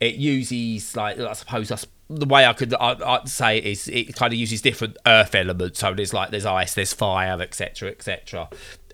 It 0.00 0.16
uses, 0.16 0.96
like, 0.96 1.18
I 1.18 1.32
suppose 1.32 1.68
that's 1.68 1.86
the 2.08 2.26
way 2.26 2.46
I 2.46 2.54
could 2.54 2.74
I, 2.74 2.96
I'd 3.04 3.28
say 3.28 3.58
it 3.58 3.66
is 3.66 3.86
it 3.88 4.14
kind 4.14 4.32
of 4.32 4.38
uses 4.38 4.62
different 4.62 4.96
earth 5.06 5.34
elements. 5.34 5.80
So 5.80 5.92
there's 5.94 6.14
like 6.14 6.30
there's 6.30 6.46
ice, 6.46 6.74
there's 6.74 6.92
fire, 6.92 7.40
etc., 7.40 7.90
etc., 7.90 8.48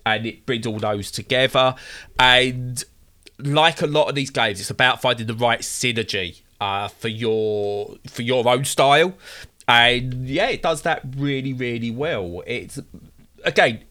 and 0.05 0.25
it 0.25 0.45
brings 0.45 0.67
all 0.67 0.79
those 0.79 1.11
together. 1.11 1.75
And 2.19 2.83
like 3.39 3.81
a 3.81 3.87
lot 3.87 4.09
of 4.09 4.15
these 4.15 4.29
games, 4.29 4.59
it's 4.59 4.69
about 4.69 5.01
finding 5.01 5.27
the 5.27 5.33
right 5.33 5.61
synergy 5.61 6.41
uh, 6.59 6.87
for 6.87 7.07
your 7.07 7.95
for 8.07 8.21
your 8.21 8.47
own 8.47 8.65
style. 8.65 9.13
And 9.67 10.27
yeah, 10.27 10.49
it 10.49 10.61
does 10.61 10.83
that 10.83 11.01
really, 11.17 11.53
really 11.53 11.91
well. 11.91 12.43
It's 12.45 12.79
again, 13.43 13.83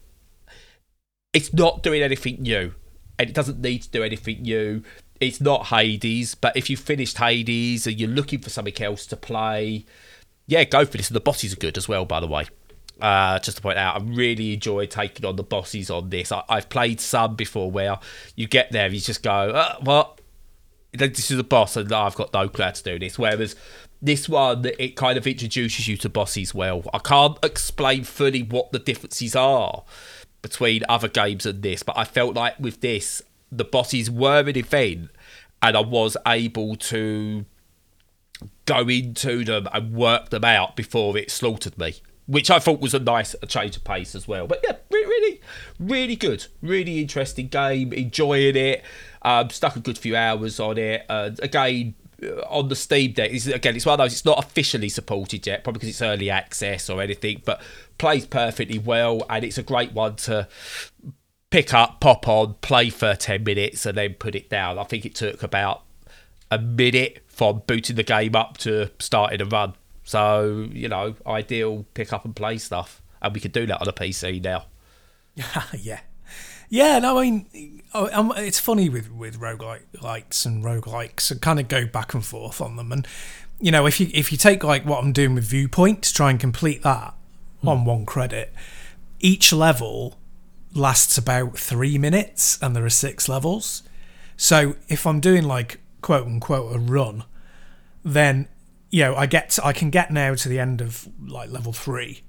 it's 1.35 1.53
not 1.53 1.83
doing 1.83 2.03
anything 2.03 2.40
new, 2.40 2.75
and 3.18 3.29
it 3.29 3.35
doesn't 3.35 3.61
need 3.61 3.83
to 3.83 3.90
do 3.90 4.03
anything 4.03 4.42
new 4.42 4.83
it's 5.20 5.40
not 5.40 5.66
Hades, 5.66 6.35
but 6.35 6.57
if 6.57 6.68
you 6.68 6.77
finished 6.77 7.18
Hades 7.18 7.87
and 7.87 7.99
you're 7.99 8.11
looking 8.11 8.40
for 8.40 8.51
something 8.51 8.81
else 8.83 9.07
to 9.07 9.16
play, 9.16 9.87
yeah, 10.47 10.64
go 10.64 10.85
for 10.85 10.97
this. 10.97 11.09
And 11.09 11.16
the 11.16 11.20
bosses 11.20 11.53
are 11.53 11.57
good 11.57 11.79
as 11.79 11.88
well, 11.88 12.05
by 12.05 12.20
the 12.20 12.27
way. 12.27 12.47
Uh, 13.01 13.38
just 13.38 13.57
to 13.57 13.62
point 13.62 13.79
out, 13.79 14.01
I 14.01 14.05
really 14.05 14.55
enjoy 14.55 14.87
taking 14.87 15.25
on 15.25 15.37
the 15.37 15.42
bosses 15.42 15.90
on 15.90 16.11
this. 16.11 16.31
I, 16.31 16.42
have 16.49 16.68
played 16.68 17.01
some 17.01 17.35
before 17.35 17.70
where 17.70 17.99
you 18.37 18.47
get 18.47 18.70
there, 18.70 18.87
and 18.87 18.94
you 18.94 19.01
just 19.01 19.23
go, 19.23 19.51
uh, 19.51 19.77
"What? 19.81 20.20
This 20.92 21.31
is 21.31 21.38
a 21.38 21.44
boss, 21.44 21.77
and 21.77 21.92
I've 21.92 22.14
got 22.14 22.33
no 22.33 22.49
clue 22.49 22.70
to 22.70 22.83
do 22.83 22.99
this." 23.01 23.18
Whereas 23.18 23.57
this 24.01 24.29
one, 24.29 24.64
it 24.79 24.94
kind 24.94 25.18
of 25.18 25.27
introduces 25.27 25.88
you 25.88 25.97
to 25.99 26.09
bosses 26.09 26.55
well. 26.55 26.85
I 26.92 26.99
can't 26.99 27.37
explain 27.42 28.05
fully 28.05 28.42
what 28.42 28.70
the 28.70 28.79
differences 28.79 29.35
are 29.35 29.83
between 30.44 30.83
other 30.90 31.09
games 31.09 31.46
and 31.46 31.62
this, 31.62 31.83
but 31.83 31.96
I 31.96 32.04
felt 32.04 32.37
like 32.37 32.61
with 32.61 32.83
this, 32.83 33.22
the 33.50 33.64
bosses 33.64 34.11
were 34.11 34.40
an 34.40 34.59
event 34.59 35.09
and 35.62 35.74
I 35.74 35.80
was 35.80 36.18
able 36.26 36.76
to 36.76 37.46
go 38.66 38.80
into 38.88 39.42
them 39.42 39.66
and 39.72 39.94
work 39.94 40.28
them 40.28 40.44
out 40.44 40.76
before 40.76 41.16
it 41.16 41.30
slaughtered 41.30 41.78
me, 41.78 41.94
which 42.26 42.50
I 42.50 42.59
thought 42.59 42.80
was 42.80 42.92
a 42.92 42.98
nice 42.98 43.35
change 43.48 43.78
of 43.78 43.85
pace 43.85 44.14
as 44.14 44.28
well. 44.28 44.46
But 44.46 44.61
yeah, 44.62 44.76
really, 44.90 45.40
really 45.80 46.14
good, 46.14 46.44
really 46.61 47.00
interesting 47.00 47.48
game. 47.48 47.94
Enjoying 47.94 48.54
it. 48.54 48.85
Um, 49.22 49.48
stuck 49.48 49.76
a 49.76 49.80
good 49.80 49.96
few 49.96 50.14
hours 50.14 50.61
on 50.61 50.76
it. 50.76 51.07
Again, 51.09 51.94
Uh, 52.25 52.41
on 52.49 52.69
the 52.69 52.77
Steam 52.77 53.13
Deck, 53.13 53.31
it's, 53.33 53.47
again, 53.47 53.77
it's 53.77 53.87
one 53.87 53.95
of 53.95 54.05
those. 54.05 54.13
It's 54.13 54.25
not 54.25 54.39
officially 54.39 54.89
supported 54.89 55.47
yet, 55.47 55.65
probably 55.65 55.79
because 55.79 55.91
it's 55.91 56.03
early 56.03 56.31
access 56.31 56.89
or 56.89 57.01
anything, 57.03 57.43
but 57.45 57.61
plays 57.99 58.27
perfectly 58.27 58.79
well, 58.79 59.23
and 59.29 59.45
it's 59.45 59.59
a 59.59 59.63
great 59.63 59.93
one 59.93 60.17
to 60.17 60.49
pick 61.51 61.73
up, 61.73 62.01
pop 62.01 62.27
on, 62.27 62.55
play 62.63 62.91
for 62.91 63.15
10 63.15 63.45
minutes, 63.45 63.87
and 63.87 63.97
then 63.97 64.15
put 64.15 64.35
it 64.35 64.49
down. 64.51 64.79
I 64.79 64.85
think 64.85 65.05
it 65.05 65.15
took 65.15 65.43
about 65.43 65.83
a 66.51 66.59
minute 66.59 67.25
from 67.29 67.63
booting 67.67 67.97
the 67.97 68.03
game 68.03 68.35
up 68.37 68.59
to 68.59 68.91
starting 68.99 69.41
a 69.41 69.45
run. 69.45 69.75
So, 70.05 70.69
you 70.73 70.89
know, 70.89 71.15
ideal 71.27 71.87
pick 71.95 72.13
up 72.13 72.25
and 72.25 72.37
play 72.37 72.59
stuff. 72.59 73.01
And 73.23 73.33
we 73.33 73.41
can 73.41 73.51
do 73.51 73.67
that 73.67 73.81
on 73.81 73.89
a 73.89 73.93
PC 73.93 74.43
now. 74.43 74.67
yeah. 75.79 76.01
Yeah, 76.68 76.98
no, 76.98 77.18
I 77.18 77.22
mean, 77.22 77.83
oh, 77.94 78.33
it's 78.33 78.59
funny 78.59 78.88
with, 78.88 79.11
with 79.12 79.38
roguelites 79.38 80.44
and 80.44 80.64
roguelikes. 80.64 81.35
I 81.35 81.38
kind 81.38 81.61
of 81.61 81.68
go 81.68 81.87
back 81.87 82.14
and 82.14 82.24
forth 82.24 82.61
on 82.61 82.77
them. 82.77 82.90
And, 82.92 83.07
you 83.61 83.70
know, 83.70 83.87
if 83.87 84.00
you 84.00 84.11
if 84.12 84.33
you 84.33 84.38
take 84.38 84.64
like 84.64 84.85
what 84.85 85.03
I'm 85.03 85.12
doing 85.12 85.35
with 85.35 85.44
Viewpoint 85.44 86.03
to 86.03 86.12
try 86.12 86.31
and 86.31 86.40
complete 86.40 86.83
that 86.83 87.14
hmm. 87.61 87.68
on 87.68 87.85
one 87.85 88.07
credit, 88.07 88.53
each 89.20 89.53
level 89.53 90.18
lasts 90.74 91.16
about 91.16 91.57
three 91.57 91.98
minutes 91.98 92.59
and 92.61 92.74
there 92.74 92.85
are 92.85 92.90
six 92.90 93.29
levels. 93.29 93.83
So 94.37 94.77
if 94.88 95.07
I'm 95.07 95.20
doing 95.20 95.44
like 95.44 95.81
quote 96.03 96.27
unquote 96.27 96.74
a 96.74 96.79
run, 96.79 97.24
then 98.05 98.48
you 98.90 99.05
know 99.05 99.14
I 99.14 99.27
get 99.27 99.50
to, 99.50 99.64
I 99.64 99.72
can 99.72 99.90
get 99.90 100.11
now 100.11 100.35
to 100.35 100.48
the 100.48 100.59
end 100.59 100.81
of 100.81 101.09
like 101.24 101.50
level 101.50 101.72
three, 101.72 102.22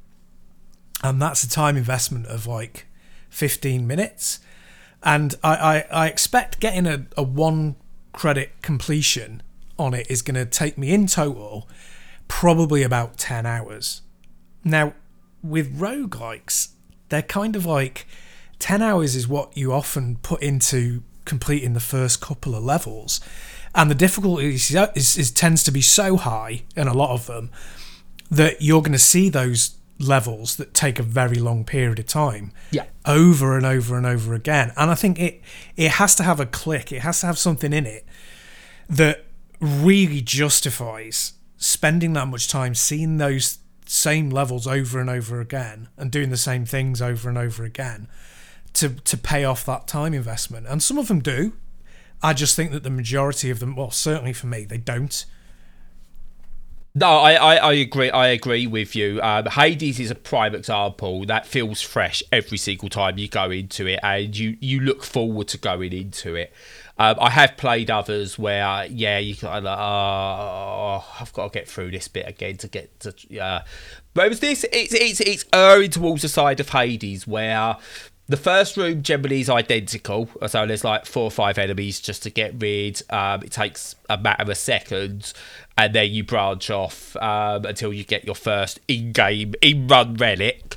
and 1.03 1.21
that's 1.21 1.43
a 1.43 1.49
time 1.49 1.75
investment 1.75 2.27
of 2.27 2.45
like 2.47 2.85
fifteen 3.35 3.85
minutes, 3.85 4.39
and 5.03 5.35
I 5.43 5.55
I, 5.91 6.03
I 6.05 6.07
expect 6.07 6.59
getting 6.59 6.87
a, 6.87 7.05
a 7.17 7.23
one 7.23 7.75
credit 8.13 8.61
completion 8.61 9.43
on 9.77 9.93
it 9.93 10.07
is 10.09 10.21
going 10.21 10.35
to 10.35 10.45
take 10.45 10.77
me 10.77 10.93
in 10.93 11.05
total 11.05 11.67
probably 12.27 12.81
about 12.81 13.17
10 13.17 13.45
hours. 13.45 14.01
Now, 14.63 14.93
with 15.43 15.77
roguelikes, 15.77 16.69
they're 17.09 17.21
kind 17.21 17.55
of 17.55 17.65
like 17.65 18.07
10 18.59 18.81
hours 18.81 19.15
is 19.15 19.27
what 19.27 19.55
you 19.55 19.73
often 19.73 20.17
put 20.17 20.41
into 20.41 21.03
completing 21.25 21.73
the 21.73 21.79
first 21.79 22.21
couple 22.21 22.55
of 22.55 22.63
levels. 22.63 23.19
And 23.73 23.91
the 23.91 23.95
difficulty 23.95 24.55
is, 24.55 24.73
is, 24.95 25.17
is 25.17 25.31
tends 25.31 25.63
to 25.63 25.71
be 25.71 25.81
so 25.81 26.17
high 26.17 26.63
in 26.75 26.87
a 26.87 26.93
lot 26.93 27.11
of 27.11 27.27
them 27.27 27.51
that 28.31 28.61
you're 28.61 28.81
going 28.81 28.93
to 28.93 28.99
see 28.99 29.29
those 29.29 29.75
levels 29.99 30.57
that 30.57 30.73
take 30.73 30.99
a 30.99 31.03
very 31.03 31.37
long 31.37 31.63
period 31.63 31.99
of 31.99 32.05
time 32.05 32.51
yeah 32.71 32.83
over 33.05 33.55
and 33.55 33.65
over 33.65 33.97
and 33.97 34.05
over 34.05 34.33
again 34.33 34.73
and 34.75 34.91
i 34.91 34.95
think 34.95 35.17
it 35.19 35.41
it 35.77 35.91
has 35.91 36.15
to 36.15 36.23
have 36.23 36.39
a 36.39 36.45
click 36.45 36.91
it 36.91 36.99
has 36.99 37.21
to 37.21 37.25
have 37.25 37.37
something 37.37 37.71
in 37.71 37.85
it 37.85 38.05
that 38.89 39.25
really 39.61 40.19
justifies 40.19 41.33
spending 41.57 42.13
that 42.13 42.27
much 42.27 42.49
time 42.49 42.75
seeing 42.75 43.17
those 43.17 43.59
same 43.85 44.29
levels 44.29 44.67
over 44.67 44.99
and 44.99 45.09
over 45.09 45.39
again 45.39 45.87
and 45.97 46.11
doing 46.11 46.29
the 46.29 46.37
same 46.37 46.65
things 46.65 47.01
over 47.01 47.29
and 47.29 47.37
over 47.37 47.63
again 47.63 48.07
to 48.73 48.89
to 48.89 49.17
pay 49.17 49.43
off 49.43 49.65
that 49.65 49.87
time 49.87 50.13
investment. 50.13 50.67
And 50.67 50.83
some 50.83 50.97
of 50.97 51.07
them 51.07 51.21
do. 51.21 51.53
I 52.21 52.33
just 52.33 52.55
think 52.55 52.71
that 52.71 52.83
the 52.83 52.89
majority 52.89 53.49
of 53.49 53.59
them, 53.59 53.75
well, 53.75 53.91
certainly 53.91 54.33
for 54.33 54.47
me, 54.47 54.65
they 54.65 54.77
don't. 54.77 55.25
No, 56.97 57.07
I, 57.09 57.33
I, 57.33 57.55
I 57.55 57.73
agree. 57.73 58.09
I 58.09 58.27
agree 58.27 58.67
with 58.67 58.95
you. 58.95 59.21
Um, 59.21 59.47
Hades 59.47 59.99
is 59.99 60.11
a 60.11 60.15
prime 60.15 60.55
example 60.55 61.25
that 61.25 61.45
feels 61.45 61.81
fresh 61.81 62.23
every 62.31 62.57
single 62.57 62.87
time 62.87 63.17
you 63.17 63.27
go 63.27 63.51
into 63.51 63.85
it, 63.85 63.99
and 64.01 64.35
you 64.35 64.55
you 64.61 64.79
look 64.79 65.03
forward 65.03 65.49
to 65.49 65.57
going 65.57 65.91
into 65.91 66.35
it. 66.35 66.53
Um, 66.97 67.17
I 67.19 67.31
have 67.31 67.57
played 67.57 67.91
others 67.91 68.39
where, 68.39 68.85
yeah, 68.85 69.17
you 69.17 69.35
kind 69.35 69.67
of, 69.67 69.77
oh, 69.77 71.05
I've 71.19 71.33
got 71.33 71.51
to 71.51 71.59
get 71.59 71.67
through 71.67 71.91
this 71.91 72.07
bit 72.07 72.25
again 72.25 72.55
to 72.59 72.69
get 72.69 72.97
to, 73.01 73.13
yeah. 73.29 73.45
Uh, 73.45 73.63
whereas 74.13 74.39
this, 74.39 74.65
it's 74.71 74.93
it's 74.93 75.19
it's 75.19 75.43
erring 75.51 75.89
towards 75.89 76.21
the 76.21 76.29
side 76.29 76.61
of 76.61 76.69
Hades 76.69 77.27
where 77.27 77.75
the 78.27 78.37
first 78.37 78.75
room 78.75 79.03
generally 79.03 79.41
is 79.41 79.49
identical, 79.49 80.29
so 80.47 80.65
there's 80.65 80.83
like 80.83 81.05
four 81.05 81.23
or 81.25 81.31
five 81.31 81.57
enemies 81.57 81.99
just 81.99 82.23
to 82.23 82.31
get 82.31 82.55
rid. 82.59 83.01
Um, 83.11 83.43
it 83.43 83.51
takes 83.51 83.95
a 84.09 84.17
matter 84.17 84.49
of 84.51 84.57
seconds, 84.57 85.33
and 85.77 85.93
then 85.93 86.11
you 86.11 86.23
branch 86.23 86.71
off 86.71 87.15
um, 87.17 87.65
until 87.65 87.93
you 87.93 88.03
get 88.03 88.25
your 88.25 88.35
first 88.35 88.79
in-game 88.87 89.53
in-run 89.61 90.15
relic. 90.15 90.75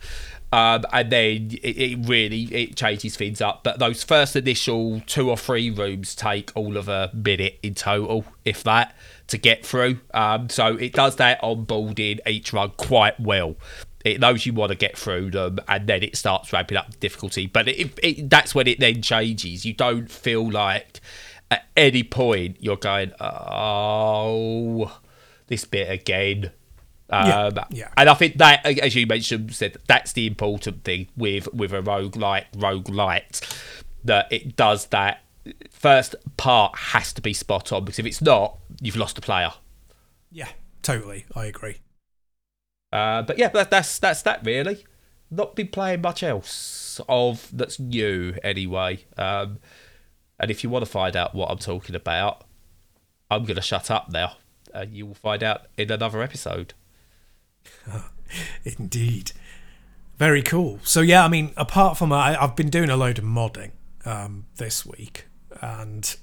Um, 0.51 0.85
and 0.93 1.11
then 1.13 1.51
it, 1.63 1.77
it, 1.77 2.09
really 2.09 2.45
it 2.45 2.77
changes 2.77 3.17
things 3.17 3.41
up. 3.41 3.65
But 3.65 3.79
those 3.79 4.03
first 4.03 4.35
initial 4.35 5.01
two 5.07 5.29
or 5.29 5.37
three 5.37 5.71
rooms 5.71 6.15
take 6.15 6.51
all 6.55 6.77
of 6.77 6.89
a 6.89 7.11
minute 7.13 7.59
in 7.63 7.75
total, 7.75 8.25
if 8.45 8.63
that, 8.65 8.95
to 9.29 9.37
get 9.37 9.65
through. 9.65 10.01
Um, 10.15 10.49
so 10.49 10.77
it 10.77 10.95
does 10.95 11.17
that 11.17 11.41
onboarding 11.43 12.21
each 12.27 12.53
run 12.53 12.73
quite 12.79 13.21
well. 13.21 13.57
It 14.05 14.21
knows 14.21 14.47
you 14.47 14.53
want 14.53 14.71
to 14.71 14.77
get 14.77 14.97
through 14.97 15.33
them, 15.33 15.59
and 15.67 15.87
then 15.87 16.03
it 16.03 16.17
starts 16.17 16.53
ramping 16.53 16.79
up 16.79 16.91
the 16.91 16.99
difficulty. 16.99 17.47
But 17.47 17.69
it, 17.69 17.99
it, 18.03 18.31
that's 18.31 18.55
when 18.55 18.67
it 18.67 18.81
then 18.81 19.03
changes. 19.03 19.65
You 19.65 19.73
don't 19.73 20.11
feel 20.11 20.51
like 20.51 21.01
at 21.51 21.67
any 21.77 22.03
point 22.03 22.59
you're 22.61 22.77
going, 22.77 23.13
oh, 23.21 25.01
this 25.49 25.65
bit 25.65 25.91
again 25.91 26.53
um, 27.11 27.27
yeah, 27.27 27.65
yeah. 27.71 27.89
And 27.97 28.09
I 28.09 28.15
think 28.15 28.37
that, 28.37 28.65
as 28.67 28.95
you 28.95 29.07
mentioned, 29.07 29.55
said 29.55 29.79
that's 29.87 30.13
the 30.13 30.27
important 30.27 30.85
thing 30.85 31.09
with 31.17 31.53
with 31.55 31.73
a 31.73 31.81
rogue 31.81 32.17
like 32.17 32.47
rogue 32.57 32.89
light 32.89 33.41
that 34.05 34.31
it 34.31 34.57
does 34.57 34.87
that 34.87 35.23
first 35.71 36.15
part 36.37 36.77
has 36.77 37.13
to 37.15 37.23
be 37.23 37.33
spot 37.33 37.73
on 37.73 37.85
because 37.85 37.99
if 37.99 38.05
it's 38.05 38.21
not, 38.21 38.59
you've 38.81 38.97
lost 38.97 39.17
a 39.17 39.23
player. 39.23 39.53
Yeah, 40.31 40.49
totally. 40.83 41.25
I 41.35 41.47
agree. 41.47 41.79
Uh, 42.92 43.22
but 43.22 43.38
yeah, 43.38 43.48
that, 43.48 43.70
that's 43.70 43.98
that's 43.98 44.22
that 44.22 44.44
really. 44.44 44.85
Not 45.31 45.55
been 45.55 45.68
playing 45.68 46.01
much 46.01 46.22
else 46.22 47.01
of 47.09 47.48
that's 47.53 47.79
new 47.79 48.35
anyway. 48.42 49.05
Um, 49.16 49.59
and 50.40 50.51
if 50.51 50.64
you 50.64 50.70
want 50.70 50.85
to 50.85 50.90
find 50.90 51.16
out 51.16 51.35
what 51.35 51.51
I'm 51.51 51.59
talking 51.59 51.94
about, 51.94 52.44
I'm 53.31 53.44
to 53.57 53.62
shut 53.62 53.90
up 53.90 54.11
now, 54.11 54.37
and 54.72 54.94
you 54.94 55.07
will 55.07 55.14
find 55.14 55.42
out 55.42 55.62
in 55.77 55.90
another 55.90 56.22
episode. 56.22 56.74
Indeed. 58.64 59.33
Very 60.16 60.42
cool. 60.42 60.81
So 60.83 61.01
yeah, 61.01 61.24
I 61.24 61.29
mean, 61.29 61.53
apart 61.57 61.96
from 61.98 62.12
I, 62.12 62.33
have 62.35 62.57
been 62.57 62.70
doing 62.70 62.90
a 62.90 62.96
load 62.96 63.18
of 63.18 63.24
modding 63.24 63.72
um, 64.05 64.46
this 64.57 64.85
week, 64.85 65.27
and 65.61 66.16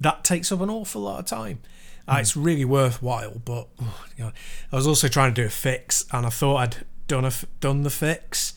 that 0.00 0.24
takes 0.24 0.52
up 0.52 0.60
an 0.60 0.70
awful 0.70 1.02
lot 1.02 1.20
of 1.20 1.26
time. 1.26 1.60
Uh, 2.08 2.18
it's 2.20 2.36
really 2.36 2.64
worthwhile, 2.64 3.40
but 3.44 3.68
oh, 3.80 4.04
God. 4.18 4.32
I 4.72 4.76
was 4.76 4.86
also 4.86 5.08
trying 5.08 5.34
to 5.34 5.42
do 5.42 5.46
a 5.46 5.50
fix, 5.50 6.04
and 6.12 6.26
I 6.26 6.30
thought 6.30 6.56
I'd 6.56 6.76
done 7.08 7.24
a, 7.24 7.32
done 7.60 7.82
the 7.82 7.90
fix, 7.90 8.54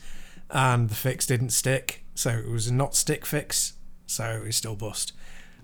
and 0.50 0.88
the 0.88 0.94
fix 0.94 1.26
didn't 1.26 1.50
stick, 1.50 2.04
so 2.14 2.30
it 2.30 2.48
was 2.48 2.68
a 2.68 2.74
not 2.74 2.94
stick 2.94 3.24
fix, 3.26 3.74
so 4.06 4.42
it's 4.44 4.56
still 4.56 4.76
bust 4.76 5.12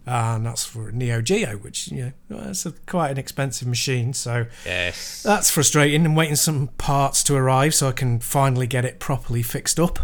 and 0.07 0.45
that's 0.45 0.65
for 0.65 0.91
Neo 0.91 1.21
Geo, 1.21 1.57
which 1.59 1.89
you 1.89 2.13
know 2.29 2.41
it's 2.49 2.67
a, 2.67 2.73
quite 2.87 3.11
an 3.11 3.19
expensive 3.19 3.69
machine. 3.69 4.13
So 4.13 4.47
yes, 4.65 5.23
that's 5.23 5.51
frustrating. 5.51 6.05
And 6.05 6.17
waiting 6.17 6.37
some 6.37 6.69
parts 6.79 7.23
to 7.25 7.37
arrive 7.37 7.75
so 7.75 7.89
I 7.89 7.93
can 7.93 8.19
finally 8.19 8.67
get 8.67 8.85
it 8.85 8.99
properly 8.99 9.43
fixed 9.43 9.79
up. 9.79 10.01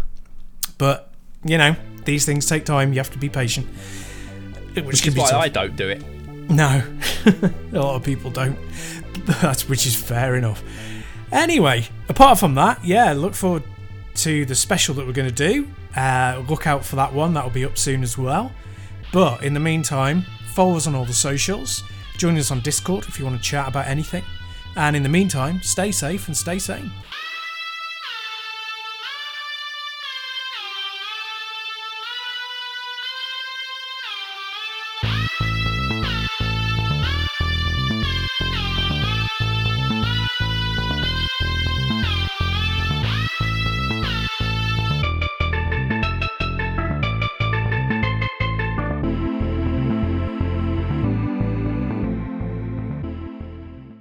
But 0.77 1.13
you 1.43 1.57
know 1.57 1.75
these 2.05 2.25
things 2.25 2.45
take 2.45 2.65
time. 2.65 2.93
You 2.93 2.99
have 2.99 3.11
to 3.11 3.17
be 3.17 3.29
patient. 3.29 3.67
Which, 4.73 4.85
which 4.85 5.07
is 5.07 5.15
why 5.15 5.31
tough. 5.31 5.41
I 5.41 5.49
don't 5.49 5.75
do 5.75 5.89
it. 5.89 6.03
No, 6.49 6.83
a 7.25 7.51
lot 7.71 7.95
of 7.95 8.03
people 8.03 8.31
don't. 8.31 8.57
That's 9.41 9.69
which 9.69 9.85
is 9.85 9.95
fair 9.95 10.35
enough. 10.35 10.63
Anyway, 11.31 11.87
apart 12.09 12.39
from 12.39 12.55
that, 12.55 12.83
yeah, 12.83 13.13
look 13.13 13.35
forward 13.35 13.63
to 14.15 14.45
the 14.45 14.55
special 14.55 14.95
that 14.95 15.05
we're 15.05 15.13
going 15.13 15.29
to 15.29 15.33
do. 15.51 15.67
Uh, 15.95 16.43
look 16.49 16.65
out 16.65 16.83
for 16.83 16.95
that 16.95 17.13
one. 17.13 17.35
That'll 17.35 17.51
be 17.51 17.65
up 17.65 17.77
soon 17.77 18.01
as 18.01 18.17
well. 18.17 18.51
But 19.13 19.43
in 19.43 19.53
the 19.53 19.59
meantime, 19.59 20.25
follow 20.53 20.75
us 20.75 20.87
on 20.87 20.95
all 20.95 21.05
the 21.05 21.13
socials, 21.13 21.83
join 22.17 22.37
us 22.37 22.51
on 22.51 22.61
Discord 22.61 23.05
if 23.07 23.19
you 23.19 23.25
want 23.25 23.37
to 23.37 23.43
chat 23.43 23.67
about 23.67 23.87
anything, 23.87 24.23
and 24.75 24.95
in 24.95 25.03
the 25.03 25.09
meantime, 25.09 25.61
stay 25.61 25.91
safe 25.91 26.27
and 26.27 26.35
stay 26.35 26.59
sane. 26.59 26.91